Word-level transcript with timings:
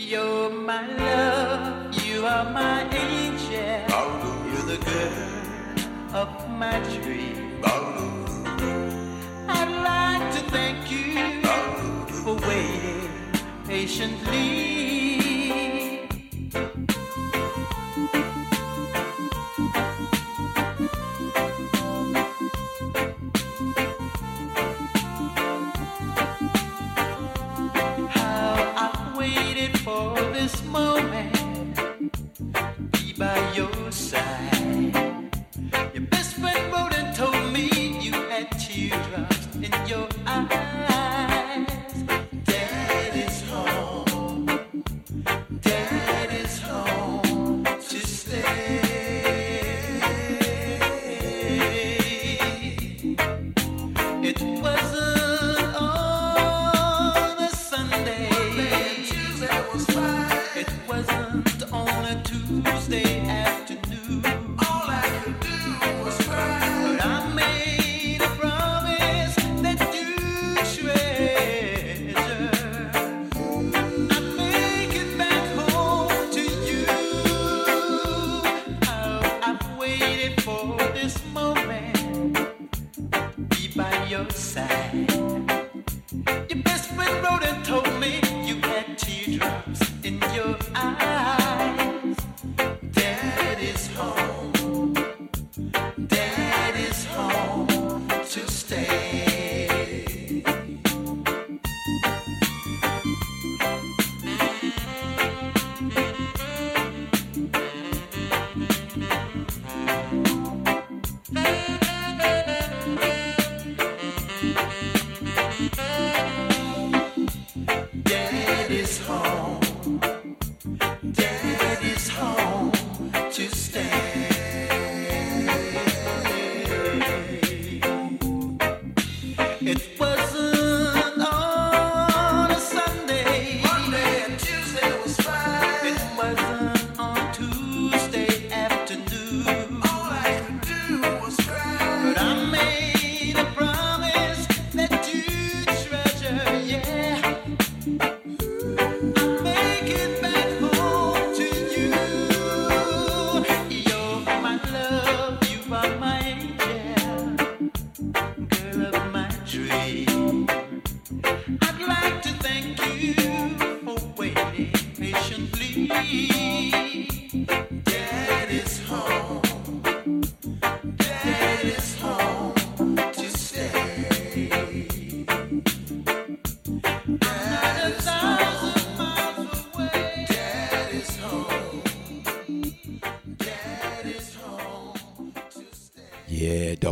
You're 0.00 0.48
my 0.50 0.86
love, 0.94 1.92
you 2.06 2.24
are 2.24 2.48
my 2.52 2.88
angel. 2.94 3.58
You're 4.48 4.62
the 4.62 4.78
girl 4.86 6.16
of 6.16 6.48
my 6.48 6.78
dream. 7.02 7.60
I'd 9.48 9.72
like 9.90 10.32
to 10.34 10.40
thank 10.52 10.88
you 10.88 11.42
for 12.22 12.36
waiting 12.46 13.10
patiently. 13.66 14.97
Be 32.92 33.12
by 33.16 33.52
your 33.54 33.92
side. 33.92 35.30
Your 35.94 36.06
best 36.06 36.36
friend 36.36 36.72
wrote 36.72 36.94
and 36.94 37.14
told 37.16 37.52
me 37.52 37.98
you 38.00 38.12
had 38.12 38.50
teardrops 38.58 39.48
in 39.56 39.72
your 39.86 40.08
eyes. 40.26 41.07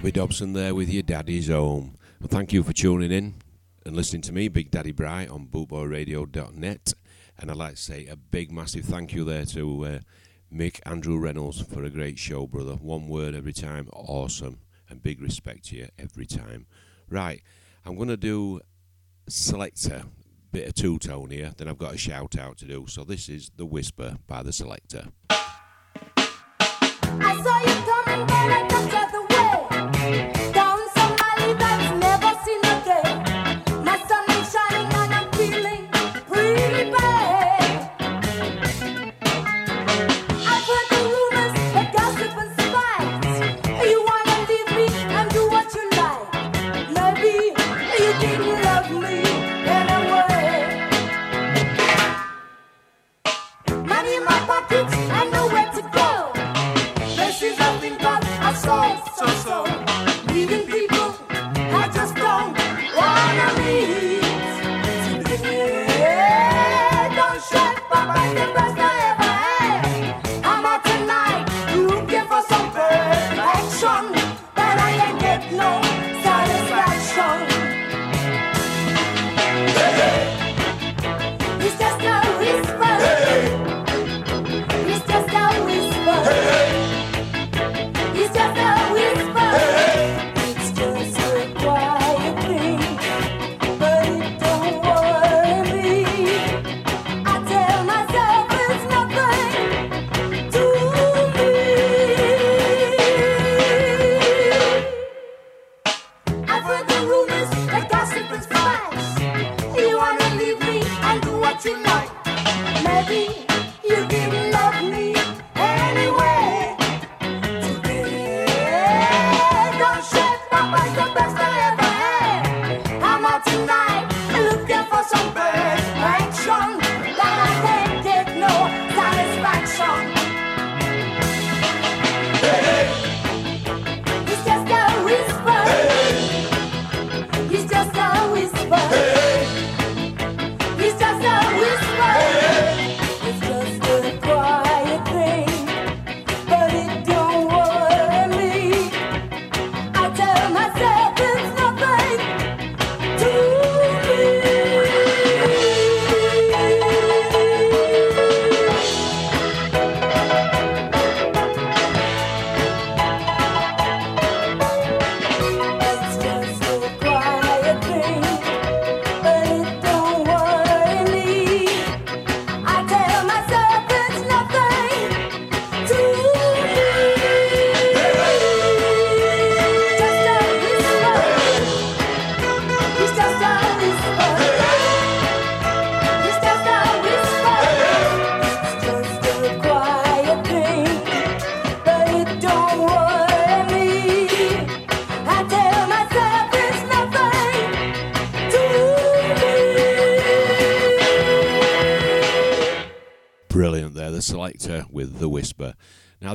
Dobby 0.07 0.21
Dobson 0.21 0.53
there 0.53 0.73
with 0.73 0.89
your 0.89 1.03
daddy's 1.03 1.49
home. 1.49 1.97
Well, 2.21 2.29
thank 2.29 2.53
you 2.53 2.63
for 2.63 2.73
tuning 2.73 3.11
in 3.11 3.35
and 3.85 3.97
listening 3.97 4.23
to 4.23 4.33
me, 4.33 4.47
Big 4.47 4.71
Daddy 4.71 4.93
Bright, 4.93 5.29
on 5.29 5.49
bootboyradio.net. 5.49 6.95
And 7.37 7.51
I'd 7.51 7.57
like 7.57 7.75
to 7.75 7.83
say 7.83 8.07
a 8.07 8.15
big, 8.15 8.53
massive 8.53 8.85
thank 8.85 9.15
you 9.15 9.25
there 9.25 9.45
to 9.47 9.85
uh, 9.85 9.99
Mick 10.55 10.79
Andrew 10.87 11.19
Reynolds 11.19 11.61
for 11.61 11.83
a 11.83 11.91
great 11.91 12.21
show, 12.21 12.47
brother. 12.47 12.75
One 12.75 13.09
word 13.09 13.35
every 13.35 13.53
time, 13.53 13.89
awesome. 13.93 14.61
And 14.89 15.03
big 15.03 15.21
respect 15.21 15.65
to 15.71 15.77
you 15.77 15.89
every 15.99 16.27
time. 16.27 16.67
Right, 17.11 17.43
I'm 17.85 17.97
going 17.97 18.07
to 18.07 18.17
do 18.17 18.61
Selecter, 19.29 20.05
bit 20.53 20.69
of 20.69 20.75
two 20.75 21.01
tone 21.01 21.31
here, 21.31 21.51
then 21.57 21.67
I've 21.67 21.79
got 21.79 21.95
a 21.95 21.99
shout 21.99 22.39
out 22.39 22.59
to 22.59 22.65
do. 22.65 22.87
So 22.87 23.03
this 23.03 23.29
is 23.29 23.51
The 23.57 23.67
Whisper 23.67 24.19
by 24.29 24.45
The 24.45 24.51
Selecter. 24.51 25.11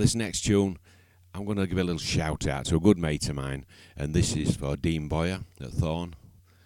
This 0.01 0.15
next 0.15 0.41
tune, 0.41 0.79
I'm 1.33 1.45
going 1.45 1.57
to 1.57 1.67
give 1.67 1.77
a 1.77 1.83
little 1.83 1.99
shout 1.99 2.47
out 2.47 2.65
to 2.65 2.75
a 2.75 2.79
good 2.79 2.97
mate 2.97 3.29
of 3.29 3.35
mine, 3.35 3.65
and 3.95 4.13
this 4.13 4.35
is 4.35 4.55
for 4.55 4.75
Dean 4.75 5.07
Boyer 5.07 5.41
at 5.61 5.69
Thorn. 5.69 6.15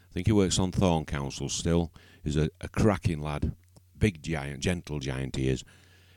I 0.10 0.14
think 0.14 0.28
he 0.28 0.32
works 0.32 0.58
on 0.58 0.72
Thorn 0.72 1.04
Council 1.04 1.50
still. 1.50 1.92
He's 2.24 2.38
a, 2.38 2.50
a 2.62 2.70
cracking 2.70 3.22
lad, 3.22 3.54
big 3.98 4.24
giant, 4.24 4.62
gentle 4.62 5.00
giant 5.00 5.36
he 5.36 5.50
is, 5.50 5.66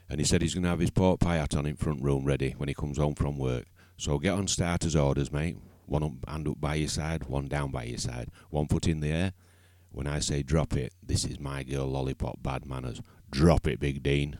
and 0.09 0.19
he 0.19 0.25
said 0.25 0.41
he's 0.41 0.53
going 0.53 0.63
to 0.63 0.69
have 0.69 0.79
his 0.79 0.91
pork 0.91 1.19
pie 1.19 1.35
hat 1.35 1.55
on 1.55 1.65
in 1.65 1.75
front 1.75 2.01
room 2.01 2.23
ready 2.23 2.51
when 2.57 2.69
he 2.69 2.73
comes 2.73 2.97
home 2.97 3.15
from 3.15 3.37
work. 3.37 3.65
So 3.97 4.17
get 4.17 4.33
on 4.33 4.47
starters 4.47 4.95
orders, 4.95 5.29
mate. 5.29 5.57
One 5.85 6.03
up, 6.03 6.13
hand 6.29 6.47
up 6.47 6.61
by 6.61 6.75
your 6.75 6.87
side, 6.87 7.25
one 7.25 7.49
down 7.49 7.71
by 7.71 7.83
your 7.83 7.97
side, 7.97 8.29
one 8.49 8.67
foot 8.67 8.87
in 8.87 9.01
the 9.01 9.11
air. 9.11 9.33
When 9.91 10.07
I 10.07 10.19
say 10.19 10.41
drop 10.41 10.73
it, 10.77 10.93
this 11.03 11.25
is 11.25 11.39
my 11.39 11.63
girl 11.63 11.87
Lollipop 11.87 12.41
Bad 12.41 12.65
Manners. 12.65 13.01
Drop 13.29 13.67
it, 13.67 13.79
Big 13.81 14.01
Dean. 14.03 14.37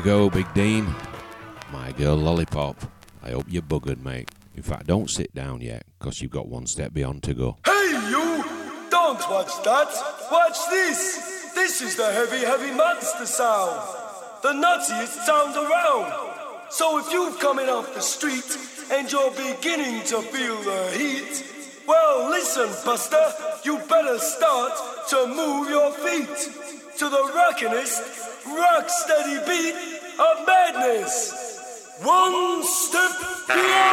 You 0.00 0.04
go, 0.04 0.30
Big 0.30 0.52
Dean. 0.54 0.86
My 1.72 1.92
girl 1.92 2.16
Lollipop. 2.16 2.76
I 3.22 3.32
hope 3.32 3.44
you're 3.48 3.60
buggered, 3.60 4.02
mate. 4.02 4.30
In 4.56 4.62
fact, 4.62 4.86
don't 4.86 5.10
sit 5.10 5.34
down 5.34 5.60
yet, 5.60 5.84
because 5.98 6.22
you've 6.22 6.30
got 6.30 6.48
one 6.48 6.66
step 6.66 6.94
beyond 6.94 7.22
to 7.24 7.34
go. 7.34 7.58
Hey, 7.66 7.90
you! 8.08 8.44
Don't 8.90 9.20
watch 9.28 9.52
that! 9.64 9.88
Watch 10.32 10.58
this! 10.70 11.52
This 11.54 11.82
is 11.82 11.96
the 11.96 12.10
heavy, 12.12 12.38
heavy 12.38 12.70
monster 12.74 13.26
sound! 13.26 13.78
The 14.42 14.52
nuttiest 14.52 15.26
sound 15.26 15.56
around! 15.56 16.70
So 16.70 16.98
if 16.98 17.12
you're 17.12 17.34
coming 17.34 17.68
off 17.68 17.92
the 17.94 18.00
street 18.00 18.56
and 18.92 19.10
you're 19.10 19.32
beginning 19.32 20.02
to 20.04 20.22
feel 20.22 20.56
the 20.62 20.90
heat, 20.96 21.44
well, 21.86 22.30
listen, 22.30 22.68
Buster, 22.86 23.32
you 23.64 23.78
better 23.88 24.18
start 24.18 24.72
to 25.10 25.26
move 25.26 25.68
your 25.68 25.92
feet 25.92 26.38
to 26.98 27.08
the 27.08 27.32
rockinest, 27.34 28.46
rock 28.46 28.88
steady 28.88 29.38
beat 29.46 29.89
One 31.00 32.62
step 32.62 33.16
beyond! 33.48 33.89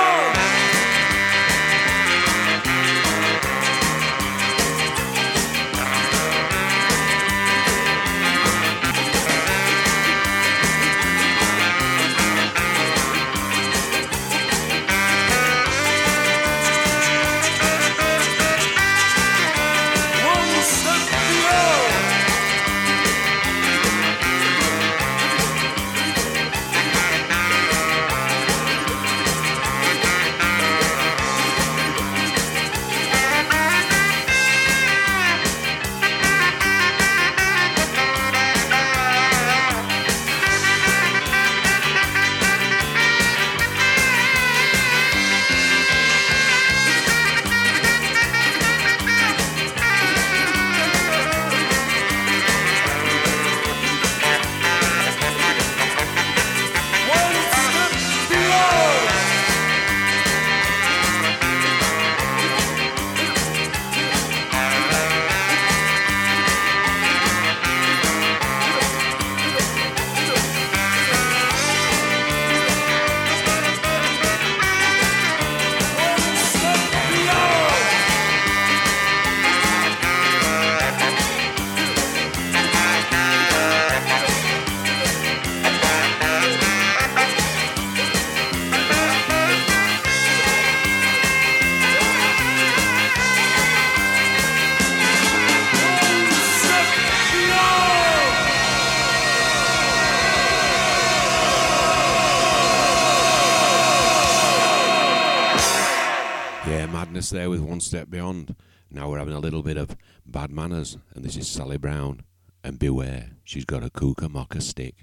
one 107.78 107.82
step 107.82 108.10
beyond. 108.10 108.56
Now 108.90 109.08
we're 109.08 109.20
having 109.20 109.36
a 109.36 109.40
little 109.40 109.62
bit 109.62 109.78
of 109.78 109.96
bad 110.26 110.50
manners, 110.50 110.98
and 111.14 111.24
this 111.24 111.38
is 111.38 111.48
Sally 111.48 111.78
Brown. 111.78 112.24
And 112.64 112.80
beware, 112.80 113.34
she's 113.44 113.66
got 113.66 113.84
a 113.84 113.92
kookamocker 113.92 114.64
stick. 114.64 114.96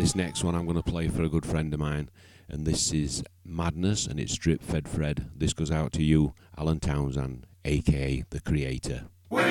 This 0.00 0.14
next 0.14 0.42
one 0.42 0.54
I'm 0.54 0.64
going 0.64 0.78
to 0.78 0.82
play 0.82 1.08
for 1.08 1.22
a 1.24 1.28
good 1.28 1.44
friend 1.44 1.74
of 1.74 1.80
mine, 1.80 2.08
and 2.48 2.64
this 2.64 2.90
is 2.90 3.22
Madness 3.44 4.06
and 4.06 4.18
it's 4.18 4.34
Drip 4.34 4.62
Fed 4.62 4.88
Fred. 4.88 5.28
This 5.36 5.52
goes 5.52 5.70
out 5.70 5.92
to 5.92 6.02
you, 6.02 6.32
Alan 6.56 6.80
Townsend, 6.80 7.46
aka 7.66 8.24
the 8.30 8.40
creator. 8.40 9.08
We 9.28 9.42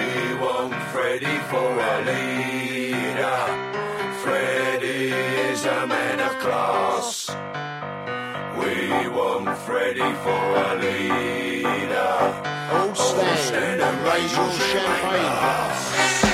want 0.41 0.73
Freddy 0.91 1.37
for 1.51 1.71
a 1.79 1.97
leader. 1.99 3.39
Freddie 4.23 5.11
is 5.51 5.65
a 5.65 5.85
man 5.85 6.19
of 6.19 6.39
class. 6.39 7.29
We 8.57 9.07
want 9.07 9.55
Freddy 9.59 9.99
for 9.99 10.45
a 10.65 10.75
leader. 10.81 12.09
All 12.73 12.95
stand 12.95 13.81
and 13.81 14.07
raise 14.07 14.35
your 14.35 14.51
champagne. 14.51 16.28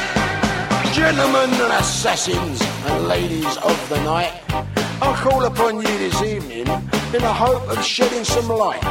Gentlemen 1.06 1.52
and 1.62 1.74
assassins 1.74 2.60
and 2.88 3.08
ladies 3.08 3.58
of 3.58 3.90
the 3.90 4.04
night, 4.06 4.42
I 4.50 5.16
call 5.22 5.46
upon 5.46 5.76
you 5.76 5.98
this 6.00 6.20
evening 6.24 6.66
in 6.66 7.22
the 7.22 7.32
hope 7.32 7.62
of 7.70 7.86
shedding 7.86 8.24
some 8.24 8.48
light. 8.48 8.84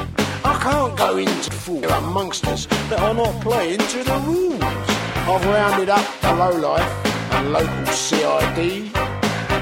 I 0.45 0.57
can't 0.63 0.97
go 0.97 1.17
into 1.17 1.51
full 1.51 1.83
amongst 1.83 2.47
us 2.47 2.67
that 2.67 3.01
are 3.01 3.15
not 3.15 3.43
playing 3.43 3.79
to 3.79 4.05
the 4.05 4.17
rules. 4.29 4.63
I've 4.63 5.45
rounded 5.45 5.89
up 5.89 6.07
the 6.23 6.35
lowlife 6.35 7.33
and 7.35 7.53
local 7.53 7.87
CID, 7.87 8.95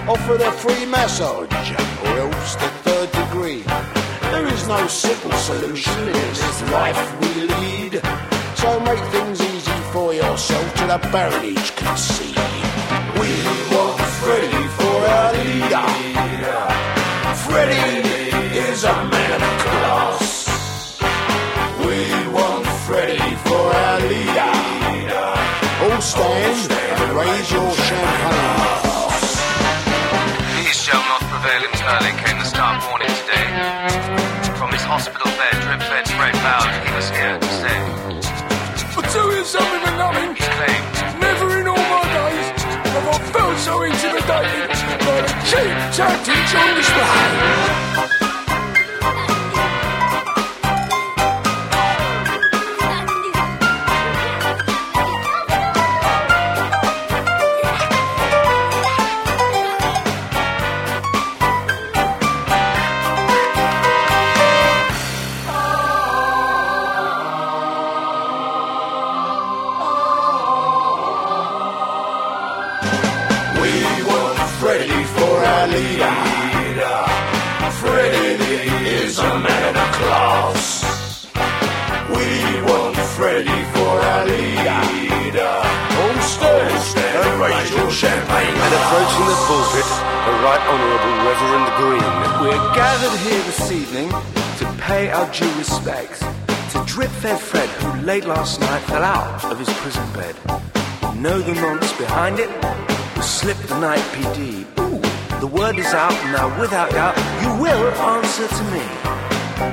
offered 0.06 0.42
a 0.42 0.52
free 0.52 0.84
massage 0.84 1.48
or 2.04 2.18
else 2.18 2.54
the 2.56 2.68
third 2.84 3.10
degree. 3.12 3.62
There 4.30 4.46
is 4.46 4.68
no 4.68 4.86
simple 4.88 5.32
solution 5.32 6.00
in 6.00 6.12
this 6.12 6.62
life 6.70 7.00
we 7.18 7.46
lead. 7.46 8.02
So 8.56 8.78
make 8.80 9.02
things 9.10 9.40
easy 9.40 9.51
for 9.92 10.14
yourself 10.14 10.74
till 10.74 10.88
the 10.88 10.98
baronage 11.12 11.70
can 11.76 11.96
see. 11.98 12.32
We 13.20 13.30
want 13.72 14.00
Freddie 14.20 14.68
for 14.78 14.96
our 15.16 15.32
leader. 15.36 15.88
Freddie 17.44 18.08
is 18.56 18.84
a 18.84 18.96
man 19.12 19.40
of 19.48 19.54
class. 19.64 20.24
We 21.84 21.98
want 22.32 22.66
Freddie 22.86 23.36
for 23.44 23.64
our 23.84 24.00
leader. 24.00 24.54
All 25.84 26.00
stand 26.00 26.72
and 26.72 27.12
raise 27.12 27.52
your 27.52 27.70
champagne. 27.86 28.72
These 30.56 30.78
shall 30.84 31.04
not 31.12 31.22
prevail 31.30 31.62
Stirling 31.82 32.16
came 32.24 32.38
the 32.38 32.44
stark 32.44 32.80
warning 32.88 33.12
today. 33.20 33.48
From 34.56 34.72
his 34.72 34.84
hospital 34.84 35.30
bed, 35.36 35.54
drip 35.60 35.82
fed 35.82 36.06
spread 36.06 36.34
vowed 36.36 36.72
he 36.86 36.94
was 36.94 37.10
here 37.10 37.38
to 37.38 37.48
stay. 37.60 38.31
I'll 38.94 39.02
tell 39.02 39.32
you 39.32 39.44
something 39.44 39.82
and 39.88 39.96
nothing. 39.96 40.34
He 40.36 40.42
claimed 40.42 41.20
Never 41.20 41.60
in 41.60 41.66
all 41.66 41.76
my 41.76 42.02
days 42.12 42.62
have 42.92 43.08
I 43.08 43.18
felt 43.32 43.58
so 43.58 43.82
intimidated 43.82 44.68
by 45.00 45.20
the 45.22 45.32
cheap 45.48 45.72
tactics 45.96 46.54
on 46.54 46.76
display. 46.76 48.21
Raise 87.42 87.70
your 87.74 87.90
champagne. 87.90 88.54
And 88.54 88.74
approaching 88.80 89.26
the 89.26 89.38
pulpit, 89.50 89.88
the 90.26 90.34
Right 90.46 90.62
Honourable 90.70 91.16
Reverend 91.26 91.68
Green. 91.80 92.12
We're 92.42 92.74
gathered 92.74 93.18
here 93.26 93.42
this 93.50 93.72
evening 93.72 94.10
to 94.58 94.64
pay 94.80 95.10
our 95.10 95.28
due 95.32 95.52
respects 95.58 96.20
to 96.72 96.84
Drip 96.86 97.10
Fed 97.10 97.40
Fred, 97.40 97.68
who 97.68 98.02
late 98.02 98.24
last 98.24 98.60
night 98.60 98.82
fell 98.82 99.02
out 99.02 99.44
of 99.44 99.58
his 99.58 99.68
prison 99.80 100.06
bed. 100.12 100.36
Know 101.16 101.40
the 101.40 101.54
nonce 101.54 101.92
behind 101.98 102.38
it? 102.38 102.50
We 103.16 103.22
slipped 103.22 103.66
the 103.68 103.78
night 103.80 104.04
PD. 104.14 104.64
Ooh, 104.78 105.40
the 105.40 105.46
word 105.46 105.78
is 105.78 105.92
out 105.92 106.14
now, 106.30 106.46
without 106.60 106.90
doubt, 106.90 107.16
you 107.42 107.50
will 107.62 107.90
answer 108.14 108.46
to 108.46 108.64
me. 108.70 108.84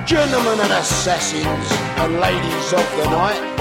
Gentlemen 0.05 0.59
and 0.59 0.73
assassins 0.73 1.67
and 2.01 2.19
ladies 2.19 2.73
of 2.73 2.85
the 2.97 3.05
night, 3.09 3.58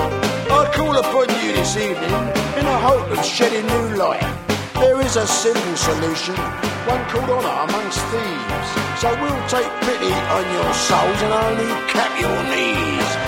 I 0.59 0.66
call 0.75 0.97
upon 0.99 1.29
you 1.38 1.53
this 1.53 1.77
evening 1.77 2.11
in 2.59 2.64
the 2.66 2.79
hope 2.83 3.16
of 3.16 3.25
shedding 3.25 3.64
new 3.64 3.97
light. 3.97 4.27
There 4.75 5.01
is 5.03 5.14
a 5.14 5.25
simple 5.25 5.77
solution, 5.77 6.35
one 6.35 7.05
called 7.14 7.31
honour 7.31 7.71
amongst 7.71 8.03
thieves. 8.11 8.68
So 8.99 9.07
we'll 9.23 9.47
take 9.47 9.71
pity 9.87 10.11
on 10.11 10.44
your 10.51 10.75
souls 10.75 11.23
and 11.23 11.33
only 11.33 11.71
cap 11.94 12.11
your 12.18 12.42
knees. 12.51 13.28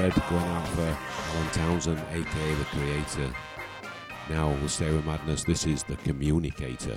Going 0.00 0.42
out 0.44 0.66
for 0.68 0.80
Alan 0.80 1.50
Townsend, 1.52 1.98
aka 2.10 2.54
the 2.54 2.64
creator. 2.64 3.30
Now 4.30 4.48
we'll 4.48 4.68
stay 4.68 4.90
with 4.90 5.04
madness. 5.04 5.44
This 5.44 5.66
is 5.66 5.82
the 5.82 5.96
communicator. 5.96 6.96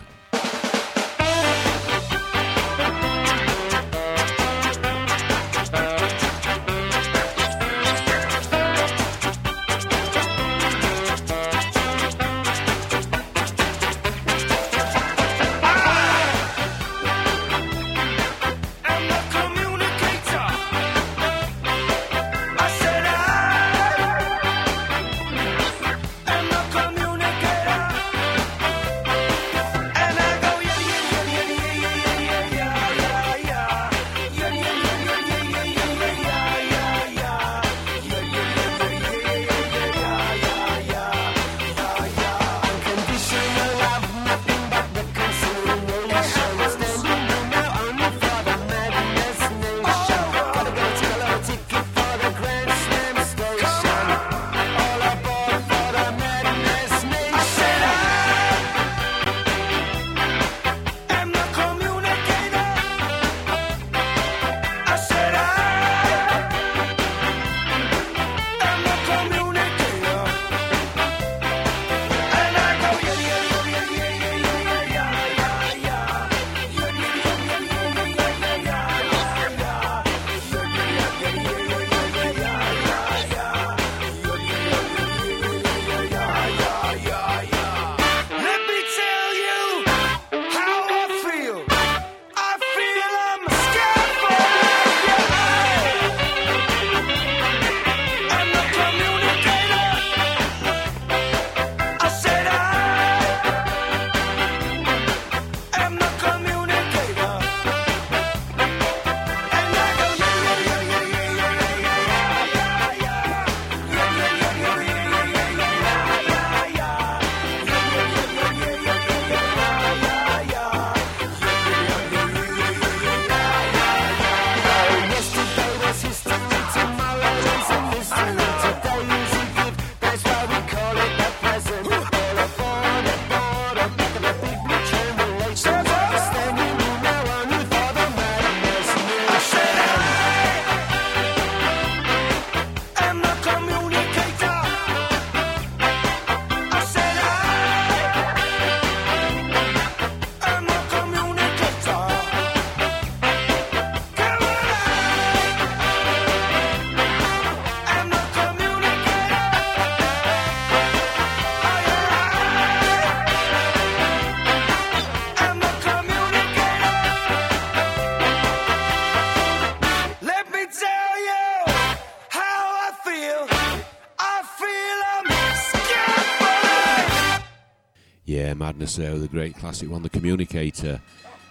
With 178.83 179.23
a 179.23 179.29
great 179.31 179.55
classic 179.55 179.89
one, 179.89 180.03
The 180.03 180.09
Communicator. 180.09 180.99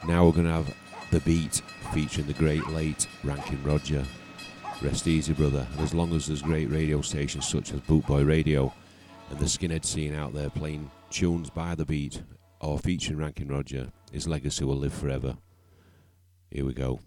Now 0.07 0.27
we're 0.27 0.33
going 0.33 0.45
to 0.45 0.53
have 0.53 0.77
The 1.11 1.21
Beat 1.21 1.63
featuring 1.95 2.27
the 2.27 2.35
great 2.35 2.69
late 2.69 3.07
Rankin 3.25 3.59
Roger. 3.65 4.05
Rest 4.83 5.09
easy, 5.09 5.33
brother. 5.33 5.67
And 5.73 5.81
as 5.81 5.95
long 5.95 6.13
as 6.15 6.27
there's 6.27 6.43
great 6.43 6.71
radio 6.71 7.01
stations 7.01 7.49
such 7.49 7.73
as 7.73 7.81
Bootboy 7.81 8.29
Radio 8.29 8.75
and 9.31 9.39
the 9.39 9.47
skinhead 9.47 9.87
scene 9.87 10.15
out 10.15 10.35
there 10.35 10.51
playing 10.51 10.91
tunes 11.09 11.49
by 11.49 11.75
The 11.75 11.87
Beat 11.87 12.23
or 12.61 12.79
featuring 12.79 13.19
Rankin 13.19 13.49
Roger, 13.49 13.91
his 14.13 14.29
legacy 14.29 14.67
will 14.67 14.77
live 14.77 14.93
forever. 14.93 15.39
Here 16.51 16.67
we 16.67 16.75
go. 16.75 17.01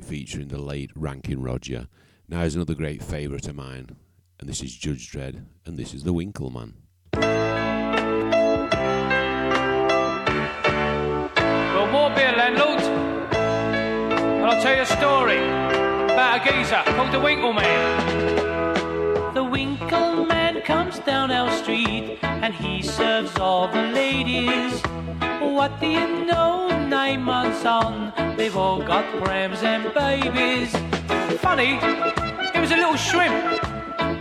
There, 0.00 0.08
featuring 0.08 0.48
the 0.48 0.58
late 0.58 0.90
Rankin 0.94 1.42
Roger. 1.42 1.88
Now 2.28 2.42
is 2.42 2.54
another 2.54 2.74
great 2.74 3.02
favourite 3.02 3.48
of 3.48 3.54
mine, 3.54 3.96
and 4.38 4.48
this 4.48 4.62
is 4.62 4.76
Judge 4.76 5.10
Dread, 5.10 5.46
and 5.64 5.78
this 5.78 5.94
is 5.94 6.02
the 6.04 6.12
Winkleman. 6.12 6.74
Well, 7.12 7.30
more 11.90 12.10
beer, 12.14 12.32
landlord. 12.36 12.82
And 13.32 14.44
I'll 14.44 14.60
tell 14.60 14.76
you 14.76 14.82
a 14.82 14.86
story 14.86 15.38
about 16.12 16.46
a 16.46 16.50
geezer 16.50 16.82
called 16.94 17.12
the 17.12 17.20
Winkle 17.20 17.52
Man. 17.52 19.34
The 19.34 19.44
Winkle 19.44 20.26
Man 20.26 20.60
comes 20.62 20.98
down 21.00 21.30
our 21.30 21.50
street 21.56 22.18
and 22.22 22.54
he 22.54 22.82
serves 22.82 23.38
all 23.38 23.68
the 23.68 23.82
ladies. 23.82 24.80
What 25.40 25.80
do 25.80 25.86
you 25.86 26.24
know? 26.26 26.68
Nine 26.86 27.22
months 27.22 27.64
on, 27.64 28.05
they've 28.46 28.56
all 28.56 28.80
got 28.80 29.04
prams 29.24 29.64
and 29.64 29.92
babies. 29.92 30.70
Funny, 31.40 31.80
it 32.54 32.60
was 32.60 32.70
a 32.70 32.76
little 32.76 32.94
shrimp. 32.94 33.34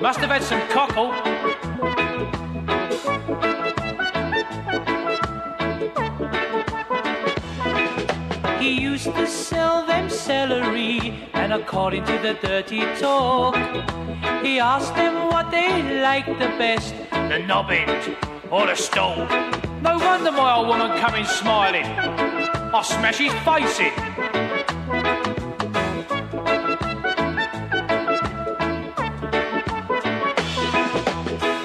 Must 0.01 0.19
have 0.19 0.31
had 0.31 0.41
some 0.41 0.61
cockle. 0.69 1.11
He 8.59 8.71
used 8.81 9.13
to 9.13 9.27
sell 9.27 9.85
them 9.85 10.09
celery, 10.09 11.29
and 11.33 11.53
according 11.53 12.05
to 12.05 12.17
the 12.17 12.33
dirty 12.41 12.81
talk, 12.95 13.55
he 14.43 14.59
asked 14.59 14.95
them 14.95 15.27
what 15.27 15.51
they 15.51 16.01
liked 16.01 16.39
the 16.39 16.49
best. 16.57 16.95
The 17.11 17.37
knob 17.45 17.69
end 17.69 18.17
or 18.49 18.65
the 18.65 18.75
stall. 18.75 19.17
No 19.83 19.99
wonder 19.99 20.31
my 20.31 20.55
old 20.55 20.67
woman 20.67 20.99
come 20.99 21.13
in 21.13 21.25
smiling. 21.25 22.24
I'll 22.75 22.83
smash 22.83 23.19
his 23.19 23.31
face 23.45 23.79
in. 23.79 23.93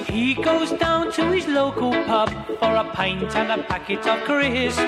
He 0.06 0.34
goes 0.34 0.70
down 0.70 1.10
to 1.14 1.32
his 1.32 1.48
local 1.48 1.90
pub 2.04 2.30
for 2.60 2.76
a 2.76 2.84
pint 2.92 3.34
and 3.34 3.50
a 3.50 3.64
packet 3.64 4.06
of 4.06 4.20
crisps. 4.20 4.78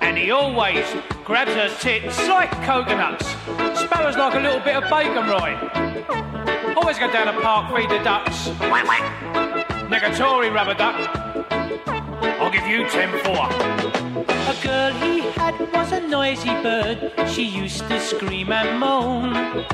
And 0.00 0.16
he 0.16 0.30
always 0.30 0.86
grabs 1.24 1.50
her 1.50 1.68
tits 1.80 2.28
like 2.28 2.52
coconuts. 2.64 3.26
Sparrows 3.74 4.16
like 4.16 4.34
a 4.34 4.38
little 4.38 4.60
bit 4.60 4.76
of 4.76 4.84
bacon 4.84 5.26
rind. 5.26 6.76
Always 6.76 6.96
go 6.96 7.10
down 7.10 7.34
the 7.34 7.42
park, 7.42 7.76
feed 7.76 7.90
the 7.90 7.98
ducks. 8.04 8.50
Negatory 9.90 10.54
rubber 10.54 10.74
duck. 10.74 10.94
I'll 12.40 12.52
give 12.52 12.68
you 12.68 12.88
ten 12.88 13.10
for. 13.24 13.97
Girl 14.62 14.92
he 14.94 15.20
had 15.20 15.54
was 15.72 15.92
a 15.92 16.00
noisy 16.00 16.50
bird. 16.62 17.12
She 17.28 17.44
used 17.44 17.86
to 17.88 18.00
scream 18.00 18.50
and 18.50 18.80
moan. 18.80 19.64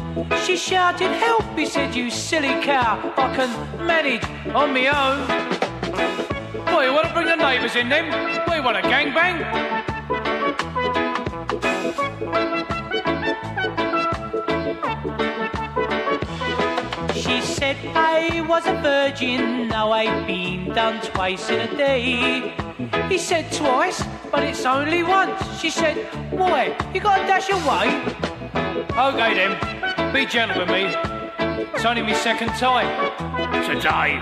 She 0.44 0.56
shouted, 0.56 1.10
Help! 1.10 1.44
He 1.56 1.64
said, 1.64 1.94
You 1.94 2.10
silly 2.10 2.60
cow, 2.62 3.12
I 3.16 3.34
can 3.34 3.86
manage 3.86 4.24
on 4.54 4.74
my 4.74 4.88
own. 4.88 5.26
What, 6.66 6.84
you 6.84 6.92
want 6.92 7.06
to 7.08 7.14
bring 7.14 7.26
the 7.26 7.36
neighbours 7.36 7.76
in 7.76 7.88
then? 7.88 8.10
What, 8.46 8.56
you 8.56 8.62
want 8.62 8.76
a 8.76 8.82
gangbang? 8.82 9.36
She 17.14 17.40
said 17.40 17.76
I 17.94 18.44
was 18.46 18.66
a 18.66 18.74
virgin, 18.82 19.68
now 19.68 19.92
I've 19.92 20.26
been 20.26 20.74
done 20.74 21.00
twice 21.00 21.48
in 21.48 21.60
a 21.60 21.76
day. 21.76 22.54
He 23.08 23.18
said 23.18 23.50
twice, 23.52 24.02
but 24.34 24.42
it's 24.42 24.66
only 24.66 25.04
once. 25.04 25.38
She 25.60 25.70
said, 25.70 25.96
why? 26.32 26.76
You 26.92 27.00
gotta 27.00 27.24
dash 27.24 27.50
away. 27.50 27.86
Okay 29.08 29.32
then, 29.38 30.12
be 30.12 30.26
gentle 30.26 30.58
with 30.58 30.70
me. 30.70 30.90
It's 31.72 31.84
only 31.84 32.02
my 32.02 32.14
second 32.14 32.48
time. 32.58 32.90
Today. 33.62 34.18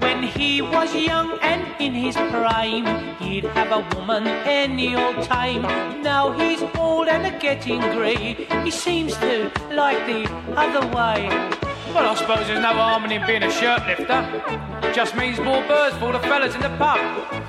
When 0.00 0.24
he 0.24 0.62
was 0.62 0.96
young 0.96 1.38
and 1.42 1.62
in 1.80 1.94
his 1.94 2.16
prime, 2.16 2.86
he'd 3.20 3.44
have 3.44 3.70
a 3.70 3.82
woman 3.94 4.26
any 4.26 4.96
old 4.96 5.22
time. 5.22 5.62
Now 6.02 6.32
he's 6.32 6.60
old 6.76 7.06
and 7.06 7.40
getting 7.40 7.80
grey. 7.94 8.48
He 8.64 8.72
seems 8.72 9.14
to 9.18 9.52
like 9.70 10.04
the 10.06 10.28
other 10.56 10.84
way. 10.88 11.69
Well, 11.94 12.08
I 12.08 12.14
suppose 12.14 12.46
there's 12.46 12.60
no 12.60 12.72
harm 12.72 13.04
in 13.04 13.10
him 13.10 13.26
being 13.26 13.42
a 13.42 13.50
shirt 13.50 13.84
lifter. 13.86 14.92
Just 14.94 15.16
means 15.16 15.38
more 15.40 15.62
birds 15.66 15.96
for 15.96 16.06
all 16.06 16.12
the 16.12 16.20
fellas 16.20 16.54
in 16.54 16.60
the 16.60 16.70
pub. 16.78 17.00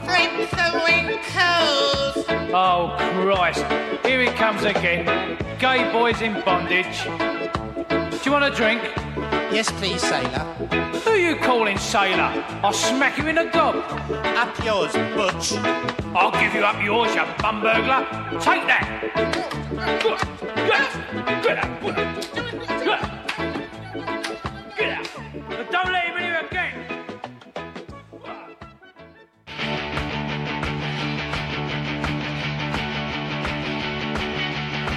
Flip 0.04 0.50
the 0.50 0.82
winkles. 0.84 2.26
Oh, 2.54 2.96
Christ. 3.14 3.64
Here 4.04 4.22
he 4.22 4.30
comes 4.30 4.64
again. 4.64 5.38
Gay 5.60 5.92
boys 5.92 6.22
in 6.22 6.42
bondage. 6.44 7.04
Do 7.06 8.20
you 8.26 8.32
want 8.32 8.46
a 8.46 8.56
drink? 8.56 8.82
Yes, 9.52 9.72
please, 9.72 10.02
sailor. 10.02 10.46
Who 11.04 11.12
you 11.12 11.36
calling 11.36 11.78
sailor? 11.78 12.44
I'll 12.64 12.74
smack 12.74 13.18
you 13.18 13.28
in 13.28 13.36
the 13.36 13.46
gob. 13.46 13.76
Up 13.76 14.66
yours, 14.66 14.94
Butch. 15.14 15.54
I'll 16.16 16.32
give 16.32 16.54
you 16.56 16.62
up 16.62 16.84
yours, 16.84 17.14
you 17.14 17.24
bum 17.40 17.62
burglar. 17.62 18.08
Take 18.42 18.66
that. 18.68 19.02
Get 21.44 21.58
out. 21.58 21.82
Get 21.84 22.71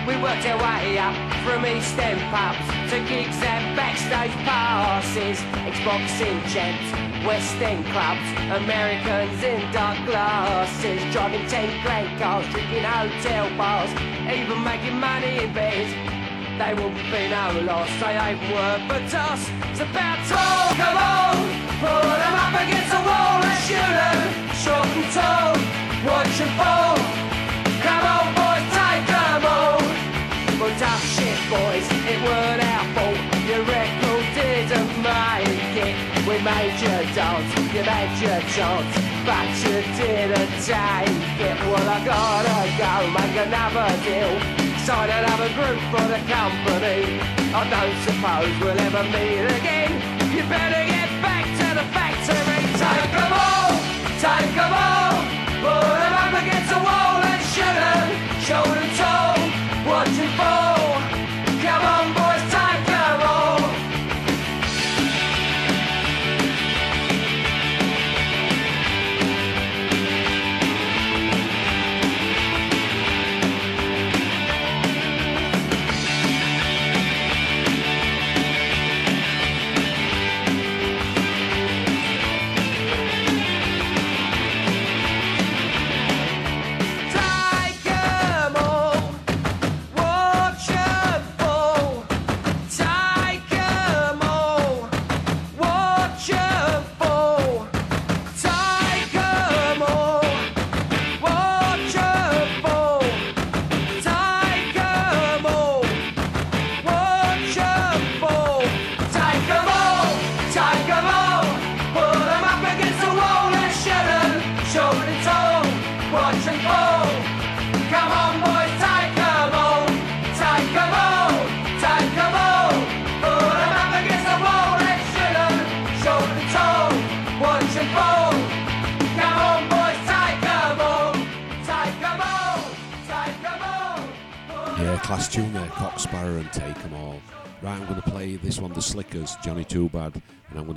We 0.07 0.21
worked 0.21 0.45
our 0.45 0.61
way 0.61 0.99
up 0.99 1.17
from 1.45 1.65
East 1.65 1.99
End 1.99 2.21
pubs 2.29 2.61
to 2.93 3.01
gigs 3.09 3.41
and 3.41 3.75
backstage 3.75 4.37
passes, 4.45 5.41
ex-boxing 5.65 6.43
champs, 6.53 6.93
West 7.25 7.57
End 7.57 7.83
clubs, 7.87 8.21
Americans 8.53 9.43
in 9.43 9.65
dark 9.73 9.97
glasses, 10.05 11.01
driving 11.11 11.47
10 11.49 11.81
grand 11.83 12.21
cars, 12.21 12.45
drinking 12.53 12.85
hotel 12.85 13.49
bars, 13.57 13.89
even 14.29 14.63
making 14.63 15.01
money 15.01 15.43
in 15.43 15.55
bed. 15.55 15.89
They 16.61 16.75
won't 16.75 17.01
be 17.09 17.23
no 17.33 17.65
loss, 17.65 17.89
they 17.97 18.13
ain't 18.13 18.45
worth 18.53 18.85
a 18.93 19.09
toss. 19.09 19.49
It's 19.73 19.81
about 19.81 20.21
time, 20.29 20.77
come 20.77 20.99
on, 21.01 21.37
put 21.81 22.05
them 22.21 22.35
up 22.45 22.55
against 22.61 22.91
the 22.93 23.01
wall 23.09 23.41
and 23.41 23.61
shoot 23.65 23.95
them, 24.05 24.21
short 24.53 24.85
and 25.01 25.09
tall, 25.17 25.57
watch 26.05 26.37
them 26.37 26.53
fall. 26.61 26.97
Come 27.81 28.05
on, 28.05 28.39
all. 28.39 28.54
But 30.59 30.79
tough 30.79 31.05
shit, 31.15 31.39
boys, 31.51 31.87
it 32.07 32.19
weren't 32.23 32.63
our 32.63 32.85
fault. 32.95 33.19
Your 33.45 33.63
record 33.67 34.25
didn't 34.39 34.93
make 35.03 35.77
it. 35.77 35.95
We 36.27 36.39
made 36.41 36.79
you 36.81 36.97
dance, 37.13 37.51
you 37.75 37.83
made 37.85 38.15
your 38.23 38.41
chance, 38.55 38.95
but 39.27 39.51
you 39.61 39.83
didn't 39.99 40.55
take 40.63 41.41
it. 41.43 41.59
Well, 41.69 41.89
I 41.91 42.01
gotta 42.07 42.59
go 42.81 42.93
make 43.13 43.37
another 43.45 43.91
deal. 44.07 44.33
Sign 44.87 45.11
another 45.11 45.51
group 45.59 45.81
for 45.93 46.07
the 46.09 46.21
company. 46.33 47.21
I 47.53 47.63
don't 47.75 47.99
suppose 48.07 48.53
we'll 48.61 48.79
ever 48.79 49.05
meet 49.11 49.45
again. 49.59 49.93
You 50.33 50.43
better 50.49 50.85
get 50.87 51.11
back 51.21 51.45
to 51.61 51.67
the 51.79 51.85
factory. 51.93 52.61
Take 52.79 53.13
them 53.13 53.33
all, 53.33 53.73
take 54.21 54.55
them 54.55 54.73
all. 54.73 54.94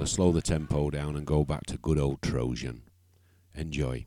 Slow 0.07 0.31
the 0.31 0.41
tempo 0.41 0.89
down 0.89 1.15
and 1.15 1.25
go 1.25 1.43
back 1.43 1.65
to 1.65 1.77
good 1.77 1.99
old 1.99 2.21
Trojan. 2.21 2.83
Enjoy. 3.53 4.05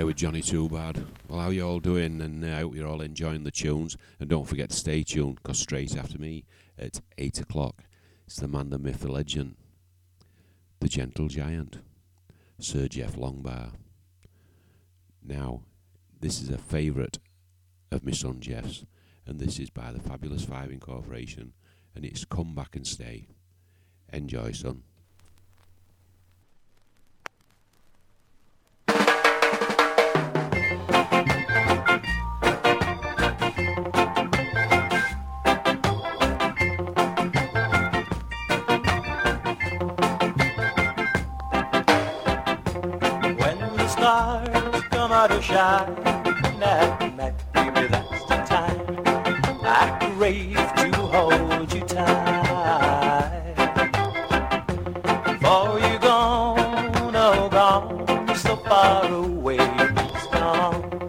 There 0.00 0.06
with 0.06 0.16
Johnny 0.16 0.40
Too 0.40 0.66
Bad. 0.66 1.04
Well, 1.28 1.40
how 1.40 1.50
you 1.50 1.60
all 1.60 1.78
doing? 1.78 2.22
And 2.22 2.42
uh, 2.42 2.48
I 2.56 2.60
hope 2.60 2.74
you're 2.74 2.88
all 2.88 3.02
enjoying 3.02 3.44
the 3.44 3.50
tunes. 3.50 3.98
And 4.18 4.30
don't 4.30 4.48
forget 4.48 4.70
to 4.70 4.76
stay 4.76 5.02
tuned, 5.02 5.34
because 5.34 5.58
straight 5.58 5.94
after 5.94 6.18
me 6.18 6.46
at 6.78 7.02
8 7.18 7.40
o'clock, 7.40 7.82
it's 8.26 8.36
the 8.36 8.48
man, 8.48 8.70
the 8.70 8.78
myth, 8.78 9.00
the 9.00 9.12
legend, 9.12 9.56
the 10.78 10.88
gentle 10.88 11.28
giant, 11.28 11.80
Sir 12.58 12.88
Jeff 12.88 13.14
Longbar. 13.14 13.72
Now, 15.22 15.64
this 16.18 16.40
is 16.40 16.48
a 16.48 16.56
favourite 16.56 17.18
of 17.92 18.02
my 18.02 18.12
son 18.12 18.40
Jeff's, 18.40 18.86
and 19.26 19.38
this 19.38 19.58
is 19.58 19.68
by 19.68 19.92
the 19.92 20.00
Fabulous 20.00 20.46
Five 20.46 20.70
Incorporation, 20.70 21.52
and 21.94 22.06
it's 22.06 22.24
Come 22.24 22.54
Back 22.54 22.74
and 22.74 22.86
Stay. 22.86 23.26
Enjoy, 24.10 24.52
son. 24.52 24.82
Stars 45.28 45.28
come 45.28 45.28
out 45.28 45.30
to 45.30 45.42
shine 45.42 46.62
at 46.62 47.16
night, 47.16 47.52
baby, 47.52 47.88
that's 47.88 48.24
the 48.24 48.36
time 48.46 48.80
I 49.62 50.14
crave 50.16 50.54
to 50.54 50.88
hold 51.12 51.72
you 51.72 51.80
tight. 51.82 53.54
For 55.40 55.78
you 55.80 55.98
gone, 55.98 57.16
oh 57.16 57.48
gone, 57.50 58.34
so 58.36 58.56
far 58.56 59.12
away, 59.12 59.58
it's 59.58 60.26
gone. 60.28 61.08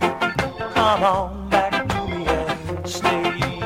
Come 0.74 1.03
on 1.03 1.49
back 1.49 1.88
to 1.89 2.07
me 2.07 2.26
and 2.28 2.89
stay. 2.89 3.59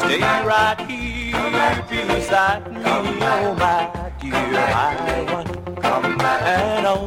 Stay 0.00 0.20
right 0.20 0.80
here 0.88 2.06
beside 2.08 2.72
me, 2.72 2.82
oh 2.84 3.54
my 3.58 4.12
dear, 4.20 4.32
come 5.80 6.18
back 6.18 6.42
and 6.42 6.86
only 6.86 6.99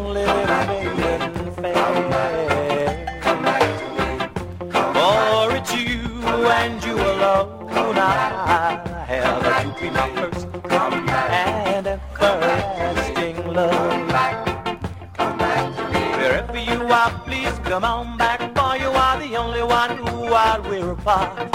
come 17.73 17.85
on 17.85 18.17
back, 18.17 18.39
for 18.55 18.77
you 18.77 18.89
are 18.89 19.19
the 19.19 19.35
only 19.35 19.63
one 19.63 19.97
who 19.97 20.29
while 20.29 20.61
we're 20.61 20.91
apart 20.91 21.51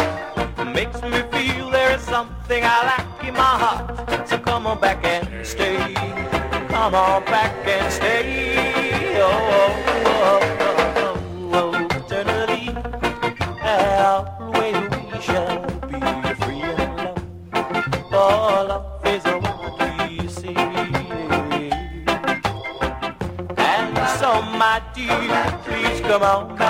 makes 0.74 1.00
me 1.00 1.22
feel 1.30 1.70
there 1.70 1.94
is 1.94 2.02
something 2.02 2.64
I 2.64 2.78
lack 2.90 3.24
in 3.24 3.34
my 3.34 3.54
heart. 3.62 4.28
So 4.28 4.36
come 4.36 4.66
on 4.66 4.80
back 4.80 5.04
and 5.04 5.46
stay. 5.46 5.94
Come 6.74 6.96
on 6.96 7.24
back 7.24 7.54
and 7.64 7.92
stay. 7.92 8.57
Come 26.08 26.22
on 26.22 26.67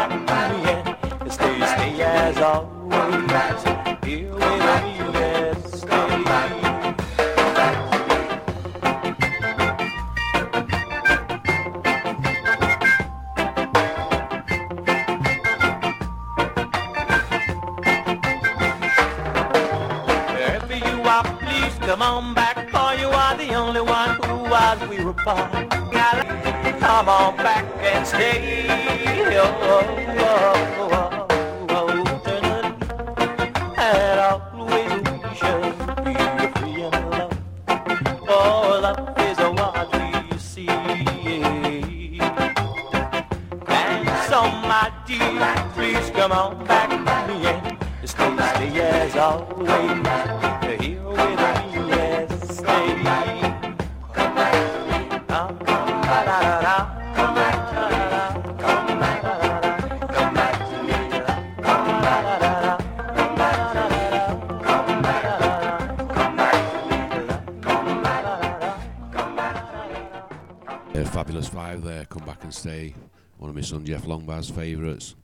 my 73.59 73.63
son 73.63 73.85
Jeff 73.85 74.05
Longbar's 74.05 74.51
favourites. 74.51 75.17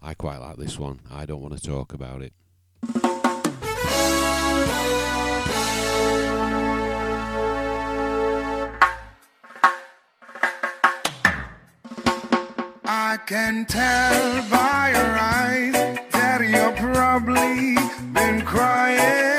I 0.00 0.14
quite 0.14 0.36
like 0.36 0.58
this 0.58 0.78
one. 0.78 1.00
I 1.10 1.26
don't 1.26 1.42
want 1.42 1.58
to 1.58 1.60
talk 1.60 1.92
about 1.92 2.22
it. 2.22 2.32
I 12.84 13.18
can 13.26 13.64
tell 13.64 14.48
by 14.48 14.92
your 14.94 15.18
eyes 15.18 15.72
that 16.12 16.42
you've 16.42 16.76
probably 16.76 17.74
been 18.12 18.42
crying 18.42 19.33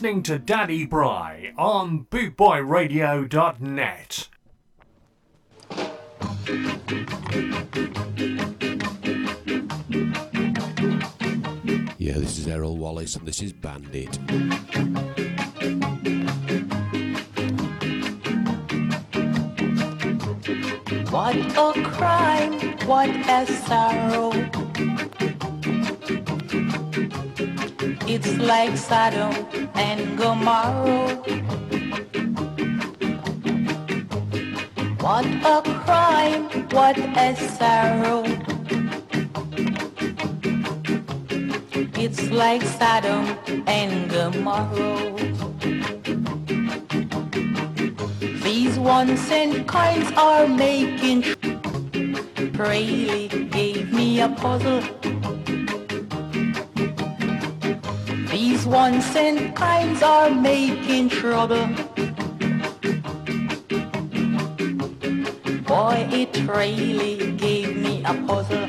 listening 0.00 0.22
to 0.22 0.38
Daddy 0.38 0.86
Bry 0.86 1.52
on 1.58 2.06
bootboyradio.net. 2.10 4.28
Yeah, 11.98 12.14
this 12.14 12.38
is 12.38 12.48
Errol 12.48 12.78
Wallace 12.78 13.16
and 13.16 13.28
this 13.28 13.42
is 13.42 13.52
Bandit. 13.52 14.16
What 21.10 21.36
a 21.36 21.82
crime, 21.90 22.78
what 22.86 23.10
a 23.10 23.46
sorrow. 23.66 24.32
It's 28.08 28.38
like 28.38 28.78
Sodom 28.78 29.59
and 29.80 30.18
Gomorrah. 30.18 31.16
What 35.00 35.26
a 35.54 35.62
crime, 35.84 36.44
what 36.76 36.98
a 36.98 37.28
sorrow. 37.56 38.22
It's 42.02 42.30
like 42.30 42.62
Sodom 42.62 43.24
and 43.66 44.10
Gomorrah. 44.10 45.16
These 48.44 48.78
ones 48.78 49.30
and 49.30 49.66
kinds 49.66 50.12
are 50.16 50.46
making 50.46 51.22
Prayley 52.56 53.50
gave 53.50 53.92
me 53.92 54.20
a 54.20 54.28
puzzle. 54.28 54.99
Ones 58.70 59.16
and 59.16 59.52
kinds 59.56 60.00
are 60.00 60.30
making 60.30 61.08
trouble. 61.08 61.66
Boy, 65.66 66.06
it 66.12 66.36
really 66.46 67.32
gave 67.32 67.76
me 67.76 68.04
a 68.04 68.14
puzzle. 68.28 68.68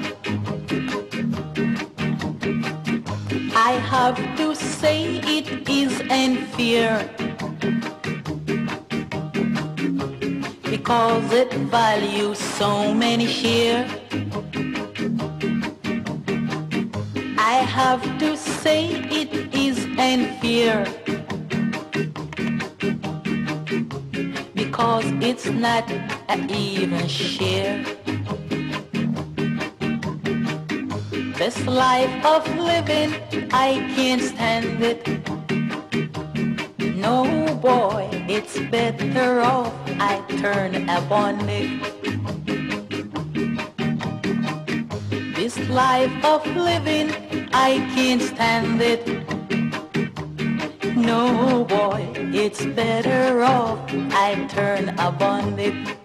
I 3.55 3.73
have 3.93 4.17
to 4.37 4.55
say 4.55 5.21
it 5.37 5.69
is 5.69 6.01
unfair. 6.09 7.07
Because 10.63 11.31
it 11.31 11.53
values 11.69 12.39
so 12.39 12.91
many 12.91 13.27
share. 13.27 14.00
and 20.11 20.27
fear. 20.41 20.83
Because 24.53 25.05
it's 25.21 25.45
not 25.45 25.89
an 26.27 26.49
even 26.51 27.07
share. 27.07 27.81
This 31.39 31.65
life 31.65 32.13
of 32.25 32.43
living, 32.57 33.11
I 33.53 33.69
can't 33.95 34.21
stand 34.21 34.83
it. 34.83 35.01
No 37.07 37.23
boy, 37.61 38.09
it's 38.27 38.59
better 38.69 39.39
off 39.39 39.73
I 39.97 40.19
turn 40.41 40.89
upon 40.89 41.39
it. 41.47 41.71
This 45.35 45.57
life 45.69 46.13
of 46.25 46.45
living, 46.47 47.07
I 47.53 47.79
can't 47.95 48.21
stand 48.21 48.81
it. 48.81 49.20
No 51.01 51.65
boy, 51.65 52.11
it's 52.31 52.63
better 52.63 53.41
off 53.41 53.79
I 54.11 54.45
turn 54.47 54.89
a 54.99 55.11
bonnet. 55.11 56.00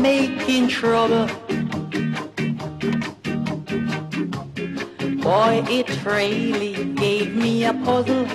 Making 0.00 0.68
trouble. 0.68 1.26
Boy, 5.22 5.64
it 5.68 6.04
really 6.04 6.92
gave 6.94 7.34
me 7.34 7.64
a 7.64 7.74
puzzle. 7.74 8.26